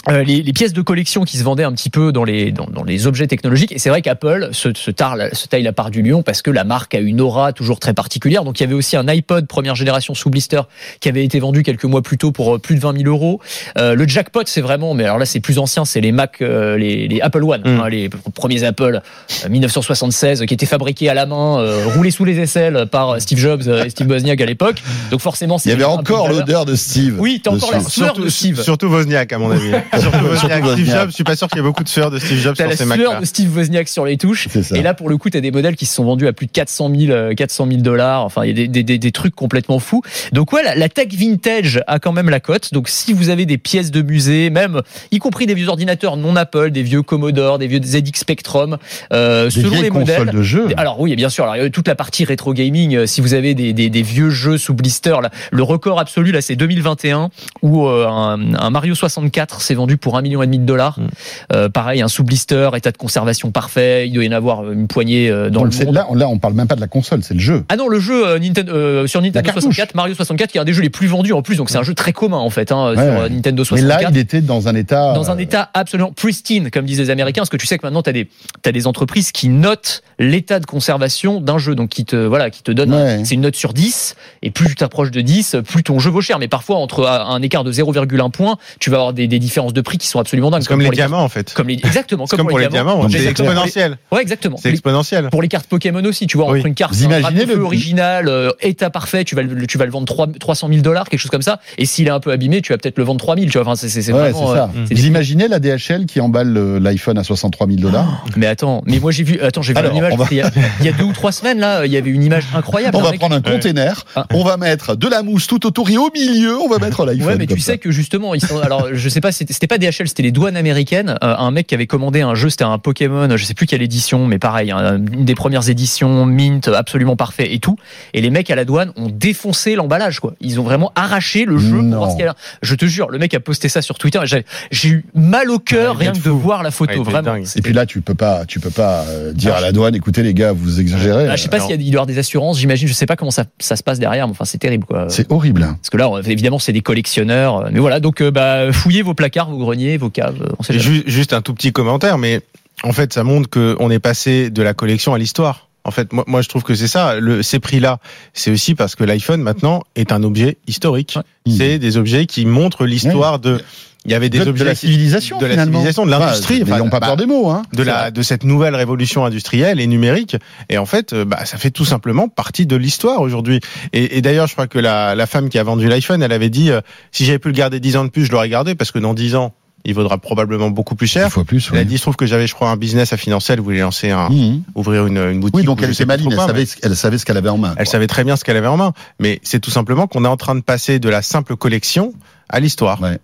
[0.10, 2.66] Euh, les, les pièces de collection qui se vendaient un petit peu dans les, dans,
[2.66, 3.72] dans les objets technologiques.
[3.72, 6.52] Et c'est vrai qu'Apple se, se, tarle- se taille la part du lion parce que
[6.52, 8.44] la marque a une aura toujours très particulière.
[8.44, 10.62] Donc il y avait aussi un iPod première génération sous blister
[11.00, 13.40] qui avait été vendu quelques mois plus tôt pour euh, plus de 20 000 euros.
[13.78, 16.78] Euh, le jackpot, c'est vraiment, mais alors là c'est plus ancien, c'est les Mac, euh,
[16.78, 17.80] les, les Apple One, Mm.
[17.80, 19.02] hein, les premiers Apple
[19.46, 23.38] euh, 1976 qui étaient fabriqués à la main, euh, roulés sous les aisselles par Steve
[23.40, 24.82] Jobs euh, et Steve Wozniak à l'époque.
[25.12, 27.16] Donc forcément, Il y avait encore l'odeur de Steve.
[27.20, 28.62] Oui, t'as encore la de Steve.
[28.62, 29.72] surtout Wozniak, à mon avis.
[30.00, 30.64] surtout Wozniak.
[30.66, 30.86] Steve.
[30.92, 32.66] Jobs, je suis pas sûr qu'il y ait beaucoup de sueur de Steve Jobs sur
[32.66, 33.20] la ces sueur Macs-là.
[33.20, 34.48] de Steve Wozniak sur les touches.
[34.52, 34.76] C'est ça.
[34.78, 36.52] Et là, pour le coup, t'as des modèles qui se sont vendus à plus de
[36.52, 38.24] 400 000, euh, 400 000 dollars.
[38.26, 40.02] Enfin, il y a des, des, des, des trucs complètement fous.
[40.32, 42.74] Donc ouais, la, la tech vintage a quand même la cote.
[42.74, 46.36] Donc si vous avez des pièces de musée, même y compris des vieux ordinateurs non
[46.36, 48.78] Apple, des vieux Commodore, des vieux ZX Spectrum,
[49.12, 50.36] euh, Des selon les consoles modèles.
[50.36, 50.68] de jeux.
[50.78, 51.46] Alors oui, bien sûr.
[51.46, 52.96] Alors, a toute la partie rétro gaming.
[52.96, 56.32] euh, Si vous avez des, des, des vieux jeux sous blister, là, le record absolu
[56.32, 57.30] là, c'est 2021
[57.62, 61.00] où euh, un, un Mario 64 s'est vendu pour un million et demi de dollars.
[61.00, 61.08] Mm.
[61.54, 64.08] Euh, pareil, un sous blister, état de conservation parfait.
[64.08, 65.94] Il doit y en avoir une poignée euh, dans le monde.
[65.94, 67.64] là, on, là, on parle même pas de la console, c'est le jeu.
[67.70, 69.64] Ah non, le jeu euh, Nintendo, euh, sur Nintendo cartouche.
[69.64, 71.56] 64, Mario 64, qui est un des jeux les plus vendus en plus.
[71.56, 73.20] Donc c'est un jeu très commun en fait hein, Ouais, sur ouais.
[73.22, 75.14] euh, Nintendo Mais 64 là, il était dans un état.
[75.14, 77.86] dans un euh, état absolument pristine, comme disent les Américains, parce que tu sais que
[77.86, 78.30] maintenant tu as des
[78.62, 82.62] t'as des entreprises qui notent l'état de conservation d'un jeu, donc qui te voilà, qui
[82.62, 83.22] te Ouais.
[83.24, 86.22] c'est une note sur 10 et plus tu t'approches de 10, plus ton jeu vaut
[86.22, 89.73] cher, mais parfois entre un écart de 0,1 point, tu vas avoir des, des différences
[89.74, 91.54] de prix qui sont absolument dingues comme les pour diamants, en fait.
[91.54, 93.98] comme les exactement comme pour les diamants, Donc, c'est exponentiel.
[94.12, 94.58] Ouais, exactement.
[94.58, 95.30] C'est Les- exponentiel.
[95.30, 96.60] pour les cartes Pokémon aussi, tu vois, Oui.
[96.60, 99.92] entre une carte un le- original, euh, état parfait, tu vas le, tu vas le
[99.92, 101.60] vendre 3, 300 000 dollars, quelque chose comme ça.
[101.78, 103.62] Et s'il est un peu abîmé, tu vas peut-être le vendre 3 000, tu vois.
[103.62, 104.54] Enfin, c'est, c'est, c'est Ouais, vraiment.
[104.54, 104.70] ça.
[104.76, 108.82] euh, Vous imaginez la DHL qui emballe le- l'iPhone à 63 000 dollars Mais attends,
[108.86, 110.14] mais moi j'ai vu, attends, j'ai vu une image.
[110.32, 110.38] Il,
[110.86, 112.98] y a, deux ou trois semaines là, il y avait une image incroyable.
[112.98, 114.26] On va prendre un container, Ah.
[114.34, 117.28] on va mettre de la mousse tout autour et au milieu, on va mettre l'iPhone.
[117.28, 118.60] Ouais, mais tu sais que justement, ils sont.
[118.60, 121.16] Alors, je sais pas, c'était, c'était pas DHL, c'était les douanes américaines.
[121.24, 123.82] Euh, un mec qui avait commandé un jeu, c'était un Pokémon, je sais plus quelle
[123.82, 127.78] édition, mais pareil, hein, une des premières éditions, mint, absolument parfait et tout.
[128.14, 130.34] Et les mecs à la douane ont défoncé l'emballage, quoi.
[130.42, 131.78] Ils ont vraiment arraché le jeu.
[131.80, 132.36] Pour voir ce qu'il y a.
[132.62, 134.20] Je te jure, le mec a posté ça sur Twitter.
[134.26, 136.38] J'ai j'ai eu mal au cœur rien que de fou.
[136.38, 137.36] voir la photo, vraiment.
[137.38, 139.96] Et puis là, tu peux pas, tu peux pas euh, dire Ah, à la douane,
[139.96, 141.30] écoutez les gars, vous exagérez.
[141.30, 142.90] Ah, je sais pas s'il y a- il doit y avoir des assurances, j'imagine.
[142.90, 145.06] Je sais pas comment ça, ça se passe derrière, mais enfin, c'est terrible, quoi.
[145.08, 145.62] C'est horrible.
[145.62, 147.70] Parce que là, évidemment, c'est des collectionneurs.
[147.72, 150.42] Mais voilà, donc euh, bah, fouillez vos placards, vos greniers, vos caves.
[150.42, 152.42] euh, On sait juste un tout petit commentaire, mais
[152.84, 155.68] en fait, ça montre qu'on est passé de la collection à l'histoire.
[155.86, 157.20] En fait, moi, moi, je trouve que c'est ça.
[157.20, 158.00] Le, ces prix-là,
[158.34, 161.18] c'est aussi parce que l'iPhone maintenant est un objet historique.
[161.18, 161.52] Ouais.
[161.58, 163.62] C'est des objets qui montrent l'histoire de.
[164.06, 165.72] Il y avait des de, de objets la qui- civilisation, de la finalement.
[165.80, 166.62] civilisation, de l'industrie.
[166.64, 167.62] Enfin, N'ayons pas bah, peur des mots, hein.
[167.74, 170.36] de la de cette nouvelle révolution industrielle et numérique
[170.70, 173.62] et en fait euh, bah ça fait tout simplement partie de l'histoire aujourd'hui
[173.94, 176.50] et, et d'ailleurs je crois que la, la femme qui a vendu l'iPhone elle avait
[176.50, 178.92] dit euh, si j'avais pu le garder 10 ans de plus je l'aurais gardé parce
[178.92, 179.54] que dans 10 ans
[179.86, 181.70] il vaudra probablement beaucoup plus Une cher fois plus.
[181.72, 181.88] elle a oui.
[181.88, 184.30] dit je trouve que j'avais je crois un business à financer elle voulait lancer un
[184.30, 184.64] Mhm.
[184.76, 187.18] ouvrir une, une boutique Oui, donc elle était maline, elle quoi, mais savait, elle savait
[187.18, 187.72] ce qu'elle avait en main.
[187.78, 187.92] elle quoi.
[187.92, 190.38] savait très bien ce qu'elle avait en main mais c'est tout simplement qu'on est en
[190.38, 192.14] train de passer de la simple collection
[192.50, 193.18] à l'histoire Ouais.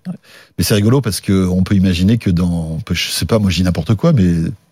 [0.57, 3.63] Mais c'est rigolo parce que on peut imaginer que dans, je sais pas, moi dis
[3.63, 4.23] n'importe quoi, mais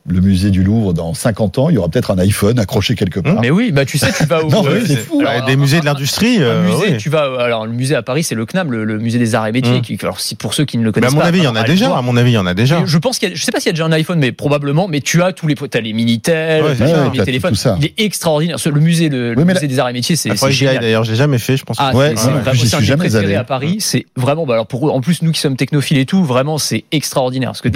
[0.07, 3.19] le musée du Louvre, dans 50 ans, il y aura peut-être un iPhone accroché quelque
[3.19, 3.41] part.
[3.41, 4.49] Mais oui, bah tu sais, tu vas au.
[4.49, 5.21] Non, mais euh, c'est fou.
[5.25, 6.97] Alors, des musées de l'industrie euh, musée, oui.
[6.97, 9.47] tu vas alors le musée à Paris, c'est le CNAM, le, le musée des arts
[9.47, 9.79] et métiers.
[9.79, 9.81] Mmh.
[9.81, 11.43] Qui, alors si pour ceux qui ne le mais connaissent à mon pas, avis il
[11.43, 11.97] y en a déjà voir.
[11.99, 13.51] à mon avis il y en a déjà Je pense qu'il y a, je sais
[13.51, 14.87] pas s'il y a déjà un iPhone, mais probablement.
[14.87, 17.51] Mais tu as tous les, t'as les minitel, Ouais, t'as les téléphones.
[17.51, 17.75] tout ça.
[17.79, 18.57] Il est extraordinaire.
[18.65, 20.79] Le musée, le, le Oui, mais musée des arts et métiers, c'est génial.
[20.79, 21.77] d'ailleurs, je l'ai jamais fait, je pense.
[21.79, 23.35] Ah, Ouais, c'est- jamais allé.
[23.35, 23.77] à Paris.
[23.79, 26.83] C'est vraiment, bah alors pour en plus nous qui sommes technophiles et tout, vraiment c'est
[26.91, 27.49] extraordinaire.
[27.51, 27.69] Parce que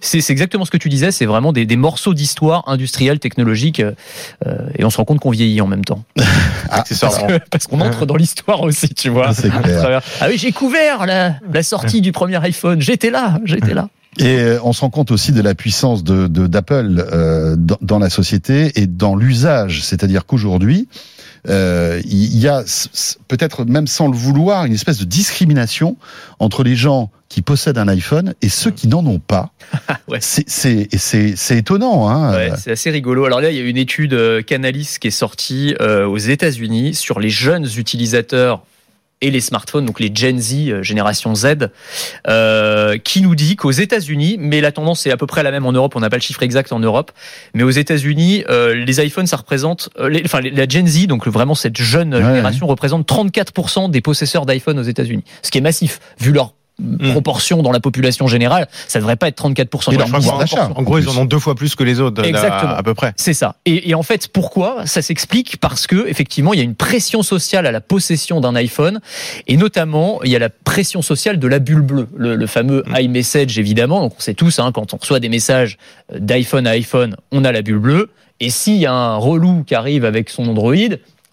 [0.00, 1.10] c'est exactement ce que tu disais.
[1.10, 3.92] C'est vraiment des, des morceaux d'histoire industrielle, technologique, euh,
[4.46, 6.02] euh, et on se rend compte qu'on vieillit en même temps.
[6.70, 7.38] accessoirement.
[7.50, 9.32] Parce qu'on entre dans l'histoire aussi, tu vois.
[9.34, 9.78] C'est À clair.
[9.78, 12.80] travers- Ah oui, j'ai couvert la, la sortie du premier iPhone.
[12.80, 13.88] J'étais là, j'étais là.
[14.18, 17.78] Et euh, on se rend compte aussi de la puissance de de- d'Apple euh, dans,
[17.80, 19.82] dans la société et dans l'usage.
[19.84, 20.88] C'est-à-dire qu'aujourd'hui,
[21.48, 22.64] euh, il y a
[23.28, 25.96] peut-être même sans le vouloir une espèce de discrimination
[26.38, 29.50] entre les gens qui possèdent un iPhone et ceux qui n'en ont pas.
[30.08, 30.18] Ouais.
[30.20, 32.08] C'est étonnant.
[32.08, 32.34] Hein.
[32.34, 33.24] Ouais, c'est assez rigolo.
[33.24, 36.96] Alors là, il y a une étude euh, Canalys qui est sortie euh, aux États-Unis
[36.96, 38.64] sur les jeunes utilisateurs
[39.22, 41.68] et les smartphones, donc les Gen Z, euh, génération Z,
[42.28, 45.66] euh, qui nous dit qu'aux États-Unis, mais la tendance est à peu près la même
[45.66, 47.12] en Europe, on n'a pas le chiffre exact en Europe,
[47.54, 51.26] mais aux États-Unis, euh, les iPhones, ça représente, euh, les- enfin la Gen Z, donc
[51.26, 55.62] vraiment cette jeune Ouais, génération, représente 34% des possesseurs d'iPhone aux États-Unis, ce qui est
[55.62, 56.54] massif vu leur
[57.12, 59.88] proportion dans la population générale, ça devrait pas être 34%.
[59.92, 60.56] Et mais leur leur pouvoir proportion.
[60.58, 60.72] d'achat.
[60.76, 62.72] En gros, ils en ont deux fois plus que les autres, Exactement.
[62.72, 63.12] à, à peu près.
[63.16, 63.56] C'est ça.
[63.66, 65.58] Et, et en fait, pourquoi Ça s'explique?
[65.58, 69.00] Parce que effectivement, il y a une pression sociale à la possession d'un iPhone,
[69.46, 72.82] et notamment, il y a la pression sociale de la bulle bleue, le, le fameux
[72.86, 72.96] Mm.
[73.00, 74.00] iMessage évidemment.
[74.00, 75.76] Donc, on sait tous, hein, quand on reçoit des messages
[76.16, 78.10] d'iPhone à iPhone, on a la bulle bleue.
[78.40, 80.74] Et s'il y a un relou qui arrive avec son Android,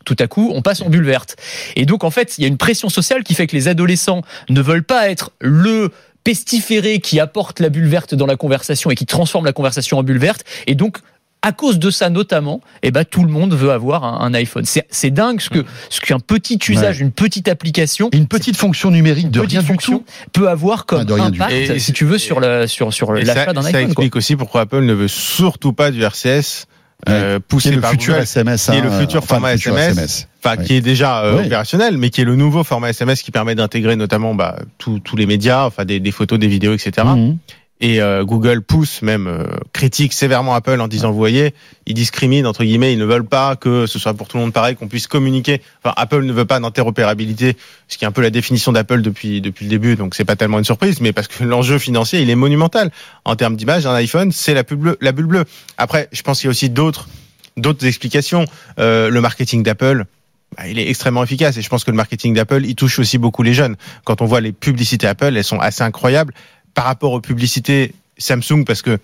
[0.08, 1.36] tout à coup, on passe en bulle verte.
[1.76, 4.22] Et donc, en fait, il y a une pression sociale qui fait que les adolescents
[4.50, 5.92] ne veulent pas être le
[6.24, 10.04] pestiféré qui apporte la bulle verte dans la conversation et qui transforme la conversation en
[10.04, 10.44] bulle verte.
[10.66, 11.00] Et donc,
[11.42, 14.64] à cause de ça notamment, eh ben, tout le monde veut avoir un, un iPhone.
[14.66, 18.92] C'est dingue ce que ce qu'un petit usage, une petite application, Et une petite fonction
[18.92, 20.06] numérique de petite rien du fonction tout.
[20.34, 21.52] peut avoir comme Ah, impact.
[21.52, 23.82] Et- si tu veux, sur le sur sur Et l'achat ça, d'un ça iPhone.
[23.94, 24.04] quoi.
[24.04, 26.66] explique aussi pourquoi Apple ne veut surtout pas du RCS
[27.10, 28.66] euh, Qui poussé est le par futur Google, SMS.
[28.66, 30.28] qui est hein, le futur enfin, format le futur SMS.
[30.44, 30.66] enfin Oui.
[30.66, 31.46] qui est déjà euh, Oui.
[31.46, 35.16] opérationnel, mais qui est le nouveau format SMS qui permet d'intégrer notamment bah, tous tous
[35.16, 37.06] les médias, enfin des, des photos, des vidéos, etc.
[37.80, 41.54] Et euh, Google pousse même euh, critique sévèrement Apple en disant vous voyez
[41.86, 44.54] ils discriminent entre guillemets ils ne veulent pas que ce soit pour tout le monde
[44.54, 45.62] pareil qu'on puisse communiquer.
[45.84, 47.56] Enfin Apple ne veut pas d'interopérabilité
[47.88, 50.36] ce qui est un peu la définition d'Apple depuis depuis le début donc c'est pas
[50.36, 52.92] tellement une surprise mais parce que l'enjeu financier il est monumental.
[53.26, 55.46] En termes d'image un iPhone c'est la bulle bleue la bulle bleue.
[55.78, 57.08] Après je pense qu'il y a aussi d'autres
[57.58, 58.46] d'autres explications.
[58.80, 60.06] Euh, le marketing d'Apple
[60.56, 63.20] bah, il est extrêmement efficace et je pense que le marketing d'Apple il touche aussi
[63.20, 63.76] beaucoup les jeunes.
[64.04, 66.34] Quand on voit les publicités Apple elles sont assez incroyables
[66.78, 69.00] par rapport aux publicités Samsung parce que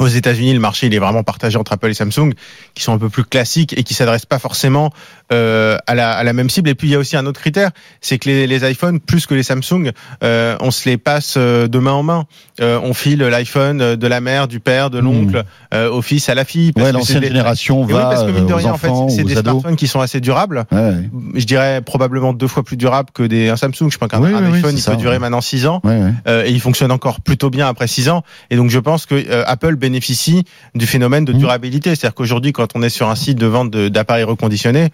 [0.00, 2.32] aux États-Unis, le marché il est vraiment partagé entre Apple et Samsung,
[2.74, 4.92] qui sont un peu plus classiques et qui s'adressent pas forcément
[5.32, 6.68] euh, à, la, à la même cible.
[6.70, 9.26] Et puis il y a aussi un autre critère, c'est que les, les iPhones, plus
[9.26, 9.92] que les Samsung,
[10.24, 12.24] euh, on se les passe euh, de main en main.
[12.60, 16.34] Euh, on file l'iPhone de la mère, du père, de l'oncle, euh, au fils, à
[16.34, 16.72] la fille.
[16.72, 18.78] parce Ouais, l'ancienne des- génération Et oui, va parce que mine de euh, rien, en
[18.78, 19.52] fait, enfants, c'est des ados.
[19.52, 20.64] smartphones qui sont assez durables.
[20.72, 20.92] Ouais,
[21.34, 23.90] Je dirais probablement deux fois plus durables que des un Samsung.
[23.90, 25.80] Je pense qu'un Oui, un oui, oui, iPhone il ça, peut durer maintenant six ans.
[25.84, 28.22] Euh, et il fonctionne encore plutôt bien après 6 ans.
[28.50, 31.38] Et donc je pense que Apple bénéficie du phénomène de Mhm.
[31.38, 31.94] durabilité.
[31.94, 34.88] C'est-à-dire qu'aujourd'hui, quand on est sur un site de vente d'appareils reconditionnés,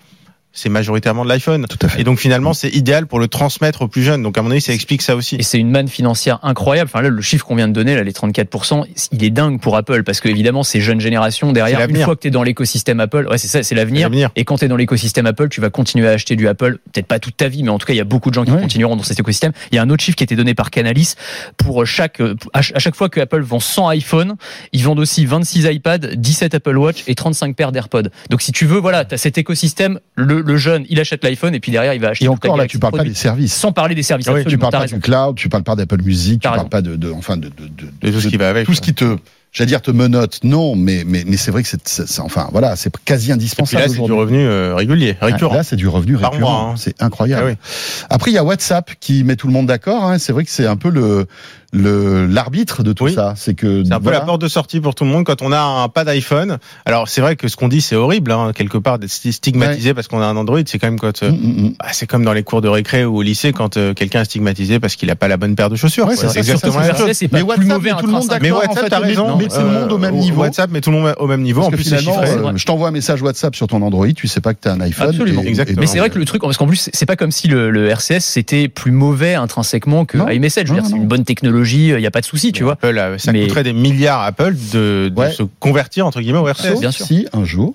[0.54, 1.66] c'est majoritairement de l'iPhone.
[1.68, 2.00] Tout à fait.
[2.00, 4.22] Et donc finalement, c'est idéal pour le transmettre aux plus jeunes.
[4.22, 5.36] Donc à mon avis, ça explique ça aussi.
[5.36, 6.88] Et c'est une manne financière incroyable.
[6.92, 9.76] Enfin là, le chiffre qu'on vient de donner, là, les 34%, il est dingue pour
[9.76, 13.00] Apple parce que évidemment, ces jeunes générations derrière, une fois que tu es dans l'écosystème
[13.00, 14.08] Apple, ouais, c'est ça, c'est l'avenir.
[14.36, 17.06] Et quand tu es dans l'écosystème Apple, tu vas continuer à acheter du Apple, peut-être
[17.06, 18.52] pas toute ta vie, mais en tout cas, il y a beaucoup de gens qui
[18.52, 18.60] Ouais.
[18.60, 19.52] continueront dans cet écosystème.
[19.72, 21.14] Il y a un autre chiffre qui a été donné par Canalis
[21.56, 22.20] pour chaque
[22.52, 24.36] à ch- à chaque fois que Apple vend 100 iPhone,
[24.72, 28.08] ils vendent aussi 26 iPad, 17 Apple Watch et 35 paires d'AirPods.
[28.30, 31.54] Donc si tu veux, voilà, tu as cet écosystème, le, le jeune, il achète l'iPhone
[31.54, 33.52] et puis derrière, il va acheter Et encore là, tu parles pas des services.
[33.54, 34.28] sans parler des services.
[34.28, 34.96] Ah oui, tu parles pas raison.
[34.96, 37.66] du cloud, tu parles pas d'Apple Music, tu parles pas de, de enfin de, de,
[37.66, 38.66] de, De tout ce qui va avec.
[38.66, 39.16] tout ce qui te,
[39.52, 40.40] j'allais dire te menote.
[40.44, 43.82] Non, mais mais mais c'est vrai que c'est, enfin voilà, c'est quasi Et puis indispensable.
[43.82, 45.54] là, c'est du revenu euh, régulier, récurrent.
[45.54, 46.70] Là, c'est du revenu Par récurrent.
[46.72, 46.74] hein.
[46.76, 47.42] C'est incroyable.
[47.44, 48.06] Ah oui.
[48.10, 50.04] Après, il y a WhatsApp qui met tout le monde d'accord.
[50.04, 50.18] Hein.
[50.18, 51.26] C'est vrai que c'est un peu le
[51.74, 53.14] l'arbitre de tout Oui.
[53.14, 53.34] ça.
[53.36, 55.52] C'est que C'est un peu la porte de sortie pour tout le monde quand on
[55.52, 56.58] a un pas d'iPhone.
[56.86, 59.94] Alors c'est vrai que ce qu'on dit c'est horrible hein, quelque part d'être sti- stigmatisé
[59.94, 60.60] parce qu'on a un Android.
[60.66, 61.74] C'est quand même quand euh, Mm, mm, mm.
[61.80, 64.24] bah, c'est comme dans les cours de récré ou au lycée quand euh, quelqu'un est
[64.26, 66.06] stigmatisé parce qu'il a pas la bonne paire de chaussures.
[66.06, 67.10] Ouais, c'est ça, exactement la chose.
[67.32, 68.24] Mais WhatsApp mauvais met tout le monde.
[68.40, 69.36] Mais d'accord, WhatsApp, en fait, t'as mais- raison.
[69.36, 70.40] mais c'est le monde au même euh, niveau.
[70.42, 71.62] WhatsApp met tout le monde au même niveau.
[71.62, 74.68] En plus, je t'envoie un message WhatsApp sur ton Android, tu sais pas que tu
[74.68, 75.08] as un iPhone.
[75.08, 75.42] Absolument.
[75.42, 75.80] Exactement.
[75.80, 77.88] Mais c'est vrai que le truc, parce qu'en plus, c'est- pas comme si le, le
[77.90, 80.68] RCS c'était plus mauvais intrinsèquement que iMessage.
[80.84, 82.72] C'est une bonne technologie, il y a pas de souci, tu vois.
[82.74, 85.30] Apple, euh, ça Mais- coûterait des milliards à Apple de, de Ouais.
[85.32, 86.70] se convertir entre guillemets au RCS.
[86.72, 87.06] Sauf bien sûr.
[87.06, 87.74] si un jour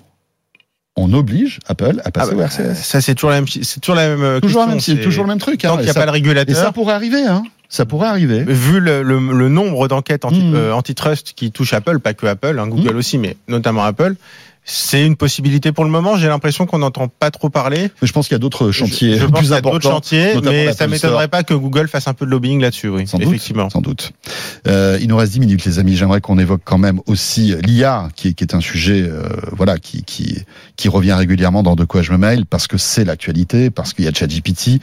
[0.96, 2.74] on oblige Apple à Ah passer bah, au RCS.
[2.82, 4.94] ça c'est toujours la même, c'est toujours la même euh, Toujours, question.
[4.94, 5.60] même, toujours le même truc.
[5.62, 6.72] Tant hein, qu'il et n'y a ça- pas le Et ça régulateur.
[6.72, 7.22] pourrait arriver.
[7.26, 7.42] Hein.
[7.68, 8.42] Ça pourrait arriver.
[8.42, 10.54] Vu le, le, le nombre d'enquêtes anti, Mm.
[10.56, 12.98] euh, antitrust qui touchent Apple, pas que Apple, hein, Google Mm.
[12.98, 14.14] aussi, mais notamment Apple,
[14.64, 16.16] c'est une possibilité pour le moment.
[16.16, 17.90] J'ai l'impression qu'on n'entend pas trop parler.
[18.02, 19.90] Mais je pense qu'il y a d'autres chantiers je, je pense plus a d'autres importants.
[19.96, 23.06] chantiers, mais ça m'étonnerait pas que Google fasse un peu de lobbying là-dessus, oui.
[23.06, 23.28] Sans doute.
[23.28, 23.70] effectivement.
[23.70, 24.12] Sans doute.
[24.68, 25.96] Euh, il nous reste 10 minutes, les amis.
[25.96, 29.78] J'aimerais qu'on évoque quand même aussi l'IA, qui, est- qui est un sujet, euh, voilà,
[29.78, 30.38] qui, qui,
[30.76, 34.04] qui revient régulièrement dans De quoi je me mail, parce que c'est l'actualité, parce qu'il
[34.04, 34.80] y a ChatGPT,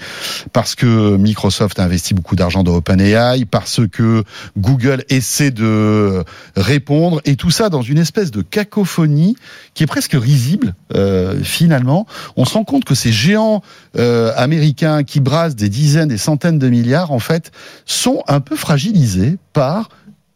[0.53, 4.23] parce que Microsoft a investi beaucoup d'argent dans OpenAI, parce que
[4.57, 6.23] Google essaie de
[6.55, 9.35] répondre, et tout ça dans une espèce de cacophonie
[9.77, 12.07] qui est presque risible, euh, finalement.
[12.35, 13.61] On se rend compte que ces géants
[13.95, 17.51] euh, américains qui brassent des dizaines, des centaines de milliards, en fait,
[17.85, 19.89] sont un peu fragilisés par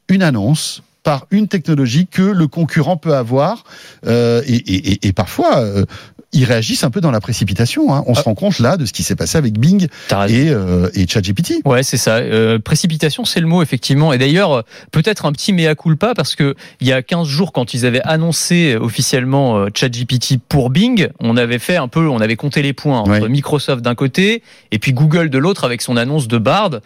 [0.09, 3.63] une annonce par une technologie que le concurrent peut avoir
[4.05, 5.85] euh, et, et- et- et parfois euh,
[6.33, 7.93] ils réagissent un peu dans la précipitation.
[7.93, 8.03] hein.
[8.07, 9.87] On se rend compte là de ce qui s'est passé avec Bing
[10.29, 11.55] et, euh, et ChatGPT.
[11.65, 12.17] Ouais, c'est ça.
[12.19, 14.13] Euh, précipitation, c'est le mot effectivement.
[14.13, 14.61] Et d'ailleurs, euh,
[14.91, 18.01] peut-être un petit mea culpa parce que il y a 15 jours, quand ils avaient
[18.03, 22.71] annoncé officiellement euh, ChatGPT pour Bing, on avait fait un peu, on avait compté les
[22.71, 23.27] points entre Ouais.
[23.27, 26.79] Microsoft d'un côté et puis Google de l'autre avec son annonce de Bard.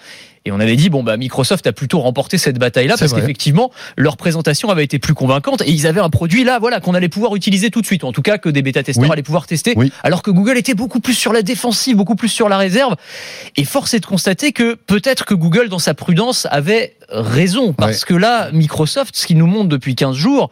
[0.48, 4.16] Et on avait dit bon bah Microsoft a plutôt remporté cette bataille-là parce qu'effectivement leur
[4.16, 7.36] présentation avait été plus convaincante et ils avaient un produit là voilà qu'on allait pouvoir
[7.36, 9.12] utiliser tout de suite ou en tout cas que des bêta testeurs Oui.
[9.12, 9.92] allaient pouvoir tester Oui.
[10.04, 12.96] alors que Google était beaucoup plus sur la défensive beaucoup plus sur la réserve
[13.58, 18.06] et force est de constater que peut-être que Google dans sa prudence avait raison parce
[18.06, 20.50] que là Microsoft ce qu'il nous montre depuis 15 jours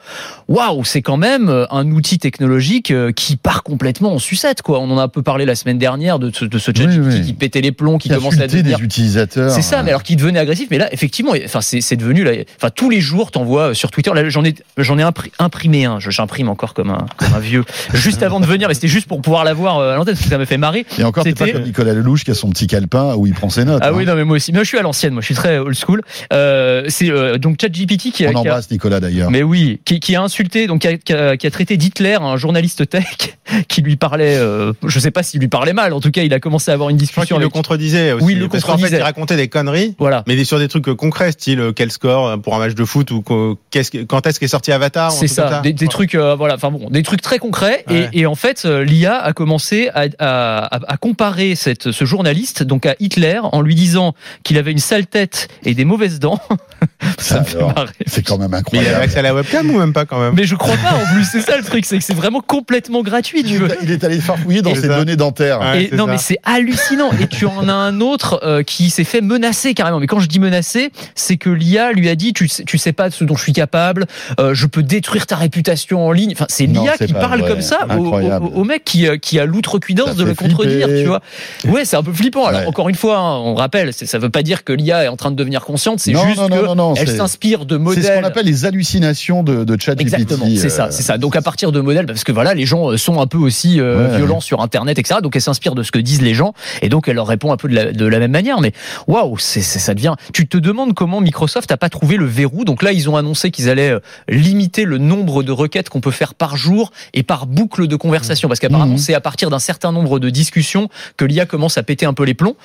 [0.48, 4.80] waouh c'est quand même euh, un outil technologique euh, qui part complètement en sucette quoi
[4.80, 7.22] on en a un peu parlé la semaine dernière de ce, de ce Oui, oui.
[7.22, 9.52] qui pétait les plombs qui Qui a commençait à devenir des utilisateurs.
[9.52, 10.68] c'est ça, mais alors qu'il devenait agressif.
[10.72, 12.32] Mais là, effectivement, enfin, c'est devenu là.
[12.58, 14.12] Enfin, tous les jours, t'envoies sur Twitter.
[14.14, 16.00] Là, j'en ai, j'en ai impri- imprimé un.
[16.00, 17.64] J'imprime encore comme un, comme un vieux.
[17.94, 20.30] Juste avant de venir, mais c'était juste pour pouvoir l'avoir euh, à l'antenne parce que
[20.30, 20.86] ça me fait marrer.
[20.98, 23.50] Et encore, c'est pas comme Nicolas Lelouch qui a son petit calepin où il prend
[23.50, 23.82] ses notes.
[23.84, 23.94] Ah hein.
[23.96, 24.52] oui, non, mais moi aussi.
[24.52, 25.14] Mais je suis à l'ancienne.
[25.14, 26.02] Moi, je suis très old school.
[26.34, 26.43] Euh,
[26.90, 29.32] c'est euh, donc ChatGPT qui a, On qui a- embrasse Nicolas d'ailleurs.
[29.32, 32.16] mais oui, qui, qui a insulté, donc qui a, qui a- qui a traité d'Hitler
[32.20, 34.36] un journaliste tech qui lui parlait.
[34.38, 35.94] Euh, je sais pas s'il lui parlait mal.
[35.94, 38.26] En tout cas, il a commencé à avoir une discussion qu'il le contredisait aussi.
[38.26, 38.98] Oui, il le parce qu'en fait, contredisait.
[39.00, 39.96] il racontait des conneries.
[40.00, 40.24] Voilà.
[40.28, 42.86] Mais sur des trucs euh, concrets, style euh, quel score euh, pour un match de
[42.86, 43.24] foot ou
[43.72, 46.72] qu'est-ce que- quand est-ce qu'est sorti Avatar C'est ça, des, des trucs, euh, voilà, enfin
[46.72, 47.84] bon, des trucs très concrets.
[47.90, 48.10] Ouais.
[48.14, 52.06] Et, et en fait, euh, l'IA a commencé à, à- à- à comparer cette, ce
[52.06, 56.20] journaliste donc à Hitler en lui disant qu'il avait une sale tête et des mauvaises
[56.20, 56.33] dents.
[57.18, 57.90] ça me fait marrer.
[58.08, 59.04] C'est quand même Mais il avait incroyable.
[59.04, 60.34] accès à la webcam ou même pas quand même?
[60.36, 63.02] Mais je crois pas en plus, c'est ça le truc, c'est que c'est vraiment complètement
[63.04, 63.44] gratuit.
[63.44, 63.72] Tu Il veux.
[63.72, 64.98] est, il est allé farfouiller dans ses ça.
[64.98, 65.60] données dentaires.
[65.62, 66.12] Ouais, Et c'est non ça.
[66.12, 70.00] mais c'est hallucinant et tu en as un autre euh, qui s'est fait menacer carrément
[70.00, 72.94] mais quand je dis menacer c'est que l'IA lui a dit tu sais, tu sais
[72.94, 74.06] pas de ce dont je suis capable
[74.40, 77.50] euh, je peux détruire ta réputation en ligne enfin c'est l'IA qui parle vrai.
[77.50, 78.46] comme ça au, Incroyable.
[78.46, 80.54] au- au mec qui, euh, qui a l'outrecuidance de le flipper.
[80.56, 81.22] contredire tu vois
[81.68, 82.68] ouais c'est un peu flippant alors Ouais.
[82.68, 85.32] encore une fois hein, on rappelle ça veut pas dire que l'IA est en train
[85.32, 88.04] de devenir consciente c'est Non, Non, juste non, non, non, c'est- s'inspire de C'est modèles.
[88.04, 90.02] ce qu'on appelle les hallucinations de, de ChatGPT.
[90.14, 91.18] Exactement, c'est ça, euh, c'est ça.
[91.18, 93.80] Donc à partir de modèles, parce que voilà, les gens euh, sont un peu aussi
[93.80, 94.18] euh, Ouais.
[94.18, 95.20] violents sur Internet, etc.
[95.22, 97.58] Donc elle s'inspire de ce que disent les gens, et donc elle leur répond un
[97.58, 98.60] peu de la, de la même manière.
[98.62, 98.72] Mais
[99.08, 100.16] waouh, c'est c'est- ça devient.
[100.34, 102.66] Tu te demandes comment Microsoft n'a pas trouvé le verrou.
[102.66, 103.96] Donc là, ils ont annoncé qu'ils allaient
[104.30, 108.48] limiter le nombre de requêtes qu'on peut faire par jour et par boucle de conversation,
[108.48, 108.98] parce qu'apparemment Mhm.
[108.98, 112.24] c'est à partir d'un certain nombre de discussions que l'IA commence à péter un peu
[112.24, 112.56] les plombs.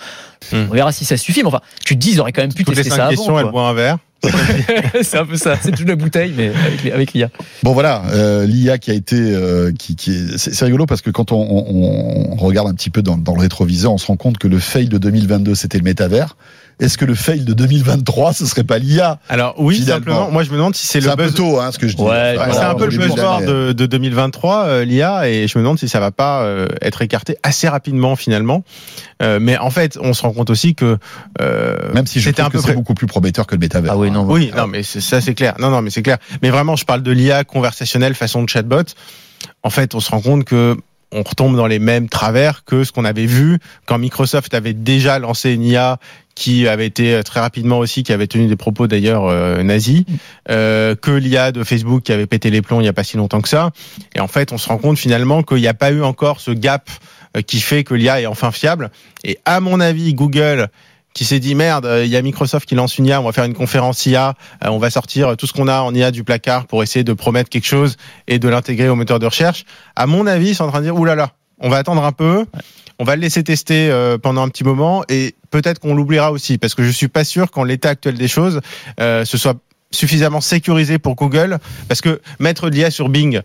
[0.53, 0.69] Mhm.
[0.71, 1.41] On verra si ça suffit.
[1.43, 3.09] Mais enfin, tu te dis, ils auraient quand même pu Toutes les tester cinq ça
[3.11, 3.48] questions, avant.
[3.51, 3.99] Boit un verre.
[5.03, 5.57] c'est un peu ça.
[5.63, 6.51] C'est toute la bouteille, mais
[6.93, 7.29] avec, l'IA.
[7.63, 11.03] Bon voilà, euh, l'IA qui a été, euh, qui, qui est, c'est c'est rigolo parce
[11.03, 14.07] que quand on, on- on regarde un petit peu dans, dans le rétroviseur, on se
[14.07, 16.37] rend compte que le fail de 2022 c'était le métavers.
[16.81, 19.95] Est-ce que le fail de 2023 ce serait pas l'IA Alors oui, Finalement.
[19.97, 21.89] simplement, moi je me demande si c'est C'est le un peu tôt, hein, ce que
[21.89, 22.03] je dis.
[22.03, 25.65] Ouais, voilà, c'est un peu le buzzword de, de 2023, euh, l'IA, et je me
[25.65, 28.63] demande si ça va pas euh, être écarté assez rapidement finalement.
[29.23, 30.99] Euh, mais en fait, on se rend compte aussi que
[31.41, 33.57] euh, Même si je c'était trouve un que peu c'est près- beaucoup plus prometteur que
[33.57, 33.93] le métavers.
[33.93, 35.55] Ah oui, non, Oui, non, mais c'est- ça c'est clair.
[35.59, 36.19] Non, non, mais c'est clair.
[36.43, 38.83] Mais vraiment, je parle de l'IA conversationnelle façon de chatbot.
[39.65, 40.77] En fait, on se rend compte que
[41.13, 45.19] on retombe dans les mêmes travers que ce qu'on avait vu quand Microsoft avait déjà
[45.19, 45.99] lancé une IA
[46.35, 50.05] qui avait été euh, très rapidement aussi, qui avait tenu des propos d'ailleurs euh, nazis,
[50.51, 53.17] euh, que l'IA de Facebook qui avait pété les plombs il n'y a pas si
[53.17, 53.71] longtemps que ça.
[54.15, 56.53] Et en fait, on se rend compte finalement qu'il n'y a pas eu encore ce
[56.53, 56.89] gap
[57.37, 58.91] euh, qui fait que l'IA est enfin fiable.
[59.25, 60.69] Et à mon avis, Google
[61.19, 63.33] qui s'est dit merde, euh, il y a Microsoft qui lance une IA, on va
[63.33, 66.23] faire une conférence IA, euh, on va sortir tout ce qu'on a en IA du
[66.23, 67.97] placard pour essayer de promettre quelque chose
[68.29, 69.65] et de l'intégrer au moteur de recherche.
[69.97, 72.13] À mon avis, c'est en train de dire oulala, là là, on va attendre un
[72.13, 72.47] peu,
[73.01, 76.57] on va le laisser tester euh, pendant un petit moment et peut-être qu'on l'oubliera aussi
[76.57, 78.61] parce que je suis pas sûr qu'en l'état actuel des choses,
[79.01, 79.57] euh, ce soit
[79.91, 83.41] suffisamment sécurisé pour Google parce que mettre de l'IA sur Bing,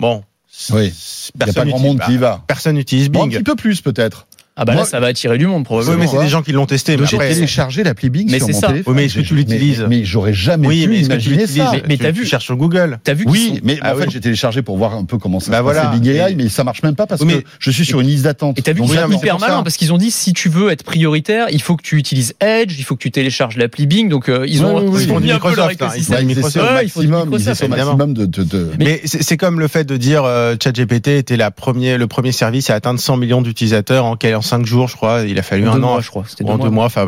[0.00, 0.24] bon,
[0.70, 0.90] Oui.
[0.96, 2.42] c'est- Il n'y a pas personne grand monde qui y va.
[2.46, 3.36] Personne n'utilise Bon, un Bing.
[3.36, 4.26] petit peu plus peut-être.
[4.56, 5.98] Ah bah Moi- là, ça va attirer du monde Oui, probablement.
[5.98, 6.96] mais c'est des gens qui l'ont testé.
[6.96, 8.66] Mais J'ai téléchargé l'appli Bing Mais sur c'est mon ça.
[8.68, 8.94] téléphone.
[8.94, 11.36] Oui, mais est-ce que tu l'utilises Mais, mais j'aurais jamais oui, pu mais tu imaginer
[11.38, 11.70] l'utilises ça.
[11.72, 13.00] Mais- mais Tu- t'as tu vu cherches sur Google.
[13.02, 14.10] T'as vu Oui, sont- mais Ah en fait, oui.
[14.12, 15.86] j'ai téléchargé pour voir un peu comment ça Bah se voilà.
[15.86, 17.98] Bing AI, Et- mais ça marche même pas parce Oui, mais- que je suis sur
[17.98, 18.56] une liste d'attente.
[18.56, 20.70] Et t'as vu qu'ils oui, sont hyper malins parce qu'ils ont dit si tu veux
[20.70, 24.08] être prioritaire, il faut que tu utilises Edge, il faut que tu télécharges l'appli Bing.
[24.08, 25.02] Donc euh, ils Oui, ont oui, oui.
[25.08, 26.26] ils ont mis un peu leur Microsoft, ils écosystème.
[26.74, 27.96] Maximum, ils Microsoft, essaient au évidemment.
[27.96, 32.06] maximum de, de, de- Mais c'est comme le fait de dire euh, ChatGPT était le
[32.06, 35.22] premier service à atteindre 100 millions d'utilisateurs en, quel- 5 jours, je crois.
[35.22, 35.90] Il a fallu En un deux an.
[35.92, 36.24] mois, je crois.
[36.44, 36.84] En deux mois.
[36.84, 37.06] Enfin,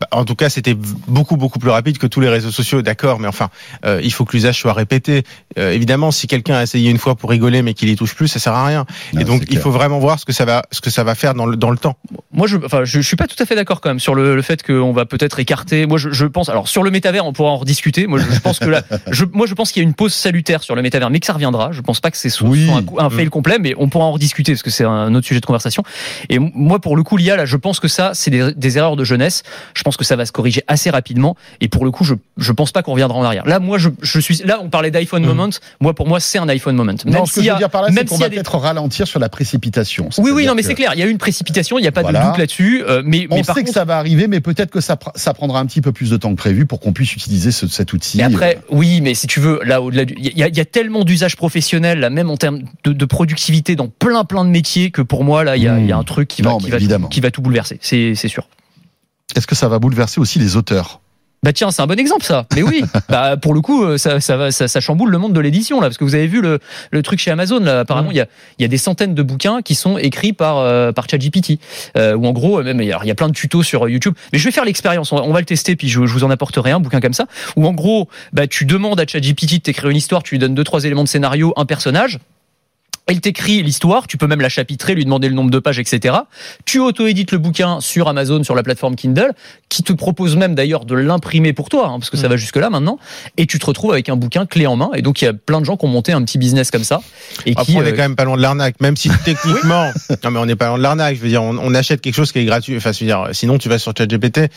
[0.00, 2.82] bah, en tout cas, c'était beaucoup beaucoup plus rapide que tous les réseaux sociaux.
[2.82, 3.48] D'accord, mais enfin,
[3.84, 5.22] euh, il faut que l'usage soit répété.
[5.58, 8.28] Euh, évidemment, si quelqu'un a essayé une fois pour rigoler, mais qu'il y touche plus,
[8.28, 8.84] ça sert à rien.
[9.12, 9.62] Non, Et donc, il clair.
[9.62, 11.70] faut vraiment voir ce que ça va, ce que ça va faire dans le dans
[11.70, 11.96] le temps.
[12.32, 14.34] Moi, je, enfin, je, je suis pas tout à fait d'accord quand même sur le,
[14.36, 15.86] le fait qu'on va peut-être écarter.
[15.86, 16.48] Moi, je, je pense.
[16.48, 18.06] Alors, sur le métavers, on pourra en rediscuter.
[18.06, 20.12] Moi, je, je pense que là, je, moi, je pense qu'il y a une pause
[20.12, 21.70] salutaire sur le métavers, mais que ça reviendra.
[21.72, 22.68] Je pense pas que c'est Oui.
[22.70, 25.40] un, un fail complet, mais on pourra en rediscuter parce que c'est un autre sujet
[25.40, 25.82] de conversation.
[26.28, 28.78] Et m- moi, pour le coup, l'IA, là, je pense que ça, c'est des, des
[28.78, 29.44] erreurs de jeunesse.
[29.74, 31.36] Je pense que ça va se corriger assez rapidement.
[31.60, 33.46] Et pour le coup, je, je pense pas qu'on reviendra en arrière.
[33.46, 34.38] Là, moi, je, je suis.
[34.44, 35.50] Là, on parlait d'iPhone moment.
[35.80, 36.94] Moi, pour moi, c'est un iPhone moment.
[37.06, 38.22] Non, Même ce que s'il je veux a- dire par là, c'est même qu'on s'il
[38.22, 40.08] y va a des- peut-être ralentir sur la précipitation.
[40.18, 40.90] Oui, oui, non, mais que c'est clair.
[40.94, 41.78] Il y a eu une précipitation.
[41.78, 42.22] Il n'y a pas Voilà.
[42.22, 42.82] de doute là-dessus.
[42.88, 44.94] Euh, mais, On mais par sait contre, que ça va arriver, mais peut-être que ça,
[44.96, 47.52] pr- ça prendra un petit peu plus de temps que prévu pour qu'on puisse utiliser
[47.52, 48.16] ce- cet outil.
[48.18, 50.60] Mais après, oui, mais si tu veux, là, au-delà du, il y, a- il y
[50.60, 54.50] a tellement d'usages professionnels, là, même en termes de, de productivité dans plein, plein de
[54.50, 56.58] métiers, que pour moi, là, il y a, y a un truc qui va, Non,
[56.64, 57.08] qui va, évidemment.
[57.08, 57.78] qui va tout bouleverser.
[57.80, 58.48] C'est, sûr.
[59.36, 61.00] Est-ce que ça va bouleverser aussi les auteurs?
[61.42, 62.46] Bah tiens, c'est un bon exemple ça.
[62.54, 65.34] Mais oui, bah pour le coup, euh, ça, ça va, ça, ça chamboule le monde
[65.34, 66.58] de l'édition là, parce que vous avez vu le,
[66.90, 67.80] le truc chez Amazon là.
[67.80, 68.26] Apparemment, il y a,
[68.58, 71.58] y a des centaines de bouquins qui sont écrits par euh, par ChatGPT.
[71.98, 73.86] Euh, ou en gros, même il y, a, il y a plein de tutos sur
[73.90, 74.14] YouTube.
[74.32, 75.12] Mais je vais faire l'expérience.
[75.12, 77.12] On, va- on va le tester, puis je, je vous en apporterai un bouquin comme
[77.12, 77.26] ça.
[77.56, 80.54] Où en gros, bah tu demandes à ChatGPT de t'écrire une histoire, tu lui donnes
[80.54, 82.20] deux trois éléments de scénario, un personnage.
[83.06, 86.14] Elle t'écrit l'histoire, tu peux même la chapitrer, lui demander le nombre de pages, etc.
[86.64, 89.32] Tu auto-édites le bouquin sur Amazon, sur la plateforme Kindle,
[89.68, 92.70] qui te propose même d'ailleurs de l'imprimer pour toi, hein, parce que ça va jusque-là
[92.70, 92.98] maintenant,
[93.36, 94.90] et tu te retrouves avec un bouquin clé en main.
[94.94, 96.84] Et donc il y a plein de gens qui ont monté un petit business comme
[96.84, 97.02] ça.
[97.44, 99.90] Et Après, qui, on est euh, quand même pas loin de l'arnaque, même si techniquement,
[100.22, 101.16] non mais on n'est pas loin de l'arnaque.
[101.16, 102.76] Je veux dire, on, on achète quelque chose qui est gratuit.
[102.76, 104.50] Enfin, je veux dire, sinon tu vas sur ChatGPT.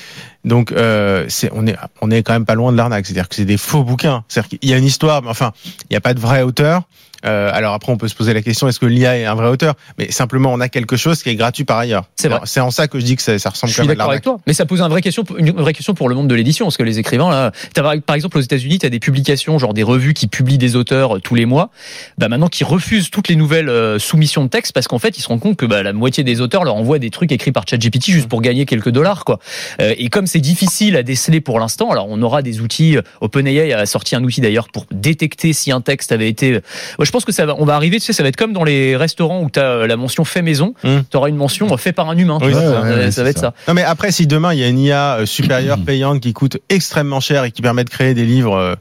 [0.45, 3.05] Donc, euh, c'est, on est, on est quand même pas loin de l'arnaque.
[3.05, 4.23] C'est-à-dire que c'est des faux bouquins.
[4.29, 6.83] C'est-à-dire qu'il y a une histoire, mais enfin, il n'y a pas de vrai auteur.
[7.25, 9.47] Euh, alors après, on peut se poser la question est-ce que l'IA est un vrai
[9.47, 9.75] auteur?
[9.97, 12.06] Mais simplement, on a quelque chose qui est gratuit par ailleurs.
[12.15, 12.39] C'est vrai.
[12.45, 14.39] C'est en ça que je dis que ça, ça ressemble Je suis d'accord avec toi,
[14.47, 16.77] mais ça pose une vraie question, une vraie question pour le monde de l'édition, parce
[16.77, 20.13] que les écrivains là, par- exemple aux États-Unis, tu as des publications, genre des revues
[20.13, 21.69] qui publient des auteurs euh, tous les mois,
[22.17, 25.21] bah maintenant qui refusent toutes les nouvelles euh, soumissions de texte parce qu'en fait ils
[25.21, 27.65] se rendent compte que bah, la moitié des auteurs leur envoient des trucs écrits par
[27.67, 29.39] ChatGPT juste pour gagner quelques dollars quoi.
[29.82, 32.97] Euh, et comme c'est difficile à déceler pour l'instant, alors on aura des outils.
[33.21, 36.60] OpenAI a sorti un outil d'ailleurs pour détecter si un texte avait été.
[36.97, 38.53] Moi, je pense que ça va, on va arriver, tu sais, ça va être comme
[38.53, 40.97] dans les restaurants où tu as la mention fait maison, Mm.
[41.09, 42.37] tu auras une mention fait par un humain.
[42.41, 43.41] Oui, tu vois, ouais, ça, ouais, ça ouais, va être ça.
[43.47, 43.53] ça.
[43.67, 46.57] Non mais après si demain il y a une IA euh, supérieure payante qui coûte
[46.69, 48.75] extrêmement cher et qui permet de créer des livres euh,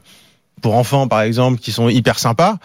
[0.61, 2.57] pour enfants par exemple qui sont hyper sympas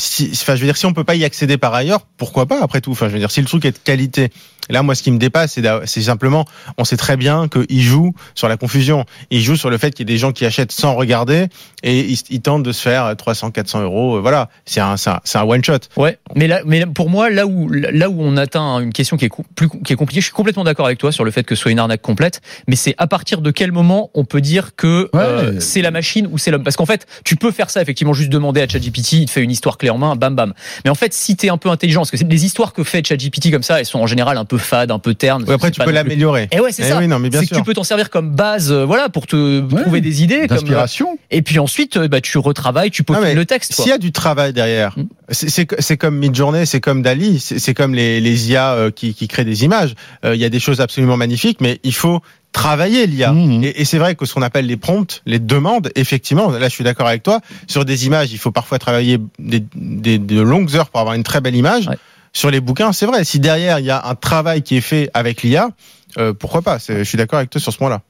[0.00, 2.62] si, enfin, je veux dire, si on peut pas y accéder par ailleurs, pourquoi pas
[2.62, 2.92] après tout?
[2.92, 4.30] Enfin, je veux dire, si le truc est de qualité.
[4.68, 6.44] Là, moi, ce qui me dépasse, c'est simplement,
[6.76, 9.04] on sait très bien qu'il joue sur la confusion.
[9.30, 11.46] Il joue sur le fait qu'il y ait des gens qui achètent sans regarder
[11.82, 14.16] et ils, ils tentent de se faire 300, 400 euros.
[14.16, 15.78] euh, Voilà, c'est un, c'est un, un one shot.
[15.96, 19.26] Ouais, mais là, mais pour moi, là où là où on atteint une question qui
[19.26, 21.54] est plus qui est compliquée, je suis complètement d'accord avec toi sur le fait que
[21.54, 22.40] ce soit une arnaque complète.
[22.66, 25.20] Mais c'est à partir de quel moment on peut dire que Ouais.
[25.20, 26.62] euh, c'est la machine ou c'est l'homme?
[26.64, 29.42] Parce qu'en fait, tu peux faire ça effectivement, juste demander à ChatGPT, il te fait
[29.42, 30.52] une histoire clé en main, bam bam.
[30.84, 33.50] Mais en fait, si t'es un peu intelligent, parce que les histoires que fait ChatGPT
[33.50, 35.44] comme ça, elles sont en général un peu fades, un peu ternes.
[35.46, 36.48] Oui, après, tu peux l'améliorer.
[36.52, 36.98] Et ouais, c'est Eh ça.
[36.98, 39.26] oui, non, mais bien c'est que tu peux t'en servir comme base, euh, voilà, pour
[39.26, 39.82] te Ouais.
[39.82, 40.46] trouver des idées.
[40.48, 41.18] Comme, euh, D'inspiration.
[41.30, 43.72] et puis ensuite, euh, bah, tu retravailles, tu peaufines le texte.
[43.74, 45.04] S'il y a du travail derrière, Mm.
[45.30, 49.64] c'est- comme Midjourney, c'est comme Dali, c'est comme les, les IA qui, qui créent des
[49.64, 49.94] images.
[50.24, 52.20] Euh, Il y a des choses absolument magnifiques, mais il faut
[52.52, 53.32] travailler l'IA.
[53.32, 53.62] Mhm.
[53.64, 56.74] Et, et c'est vrai que ce qu'on appelle les prompts, les demandes, effectivement, là je
[56.74, 60.74] suis d'accord avec toi, sur des images, il faut parfois travailler des, des- de longues
[60.74, 61.88] heures pour avoir une très belle image.
[61.88, 61.96] Ouais.
[62.38, 65.10] Sur les bouquins, c'est vrai, si derrière il y a un travail qui est fait
[65.12, 65.70] avec l'IA,
[66.18, 66.78] euh, pourquoi pas?
[66.78, 68.00] Je suis d'accord avec toi sur ce point-là.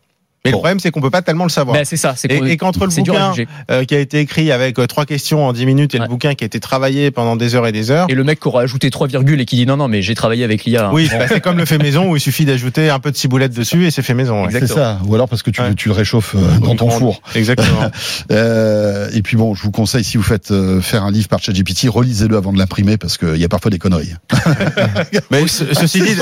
[0.48, 0.58] Mais Bon.
[0.58, 1.76] le problème, c'est qu'on peut pas tellement le savoir.
[1.76, 2.14] Bah, c'est ça.
[2.16, 3.32] C'est Et- et qu'entre le bouquin,
[3.70, 6.04] euh, qui a été écrit avec euh, trois questions en 10 minutes et Ouais.
[6.04, 8.06] le bouquin qui a été travaillé pendant des heures et des heures.
[8.08, 10.14] Et le mec qui aura ajouté 3 virgules et qui dit non, non, mais j'ai
[10.14, 10.86] travaillé avec l'IA.
[10.86, 10.90] hein.
[10.92, 13.52] Oui, bah, c'est comme le fait maison où il suffit d'ajouter un peu de ciboulette
[13.54, 14.44] dessus et c'est fait maison.
[14.46, 14.50] ouais.
[14.52, 14.98] C'est ça.
[15.06, 15.74] Ou alors parce que tu, Ouais.
[15.74, 17.20] tu le réchauffes euh, dans ton four.
[17.34, 17.90] Exactement.
[19.12, 21.88] Et puis bon, je vous conseille si vous faites euh, faire un livre par ChatGPT,
[21.88, 24.12] relisez-le avant de l'imprimer parce qu'il y a parfois des conneries.
[25.30, 26.16] Mais ce- ceci dit,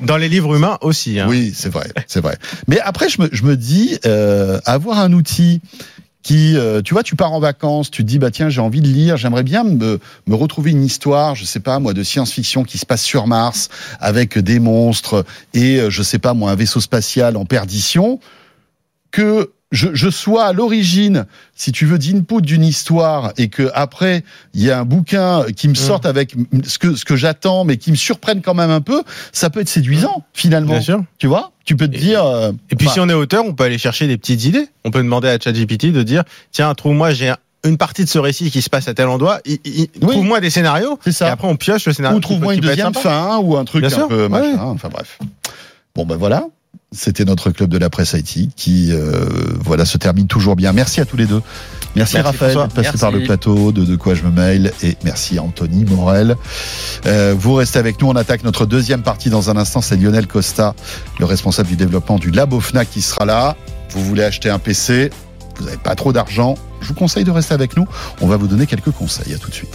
[0.00, 1.18] dans les livres humains aussi.
[1.20, 1.26] hein.
[1.28, 2.36] Oui, c'est vrai, c'est vrai.
[2.68, 3.69] Mais après, je me, je me dis,
[4.06, 5.60] euh, avoir un outil
[6.22, 8.80] qui, euh, tu vois, tu pars en vacances, tu te dis, bah tiens, j'ai envie
[8.80, 12.62] de lire, j'aimerais bien me, me retrouver une histoire, je sais pas moi, de science-fiction
[12.64, 13.68] qui se passe sur Mars
[14.00, 18.20] avec des monstres et, euh, je sais pas moi, un vaisseau spatial en perdition,
[19.10, 24.24] que je, je sois à l'origine, si tu veux, d'input d'une histoire et que après
[24.54, 27.76] il y a un bouquin qui me sorte avec ce que ce que j'attends, mais
[27.76, 29.02] qui me surprenne quand même un peu,
[29.32, 30.72] ça peut être séduisant finalement.
[30.72, 31.04] Bien sûr.
[31.18, 31.52] Tu vois?
[31.64, 32.24] Tu peux te Et- dire.
[32.24, 34.66] euh, Et puis si on est auteur, on peut aller chercher des petites idées.
[34.84, 38.18] On peut demander à ChatGPT de dire tiens, trouve-moi, j'ai un- une partie de ce
[38.18, 39.38] récit qui se passe à tel endroit.
[39.44, 40.08] i- i- Oui.
[40.12, 40.98] Trouve-moi des scénarios.
[41.04, 41.28] C'est ça.
[41.28, 42.16] Et après, on pioche le scénario.
[42.16, 44.28] ou trouve-moi une deuxième fin ou un truc Bien un sûr, peu ouais.
[44.28, 44.56] machin.
[44.62, 45.18] Enfin bref.
[45.94, 46.44] Bon ben voilà.
[46.92, 49.24] C'était notre club de la presse IT qui euh,
[49.64, 50.72] voilà se termine toujours bien.
[50.72, 51.40] Merci à tous les deux.
[51.94, 52.98] Merci, Merci, Raphaël passé Merci.
[52.98, 56.36] par le plateau de De quoi je me mail et merci à Anthony Morel.
[57.06, 58.08] Euh, vous restez avec nous.
[58.08, 59.80] On attaque notre deuxième partie dans un instant.
[59.80, 60.74] C'est Lionel Costa,
[61.20, 63.56] le responsable du développement du Labo Fnac qui sera là.
[63.90, 65.10] Vous voulez acheter un PC,
[65.56, 66.56] vous n'avez pas trop d'argent.
[66.80, 67.86] Je vous conseille de rester avec nous.
[68.20, 69.32] On va vous donner quelques conseils.
[69.34, 69.74] À tout de suite.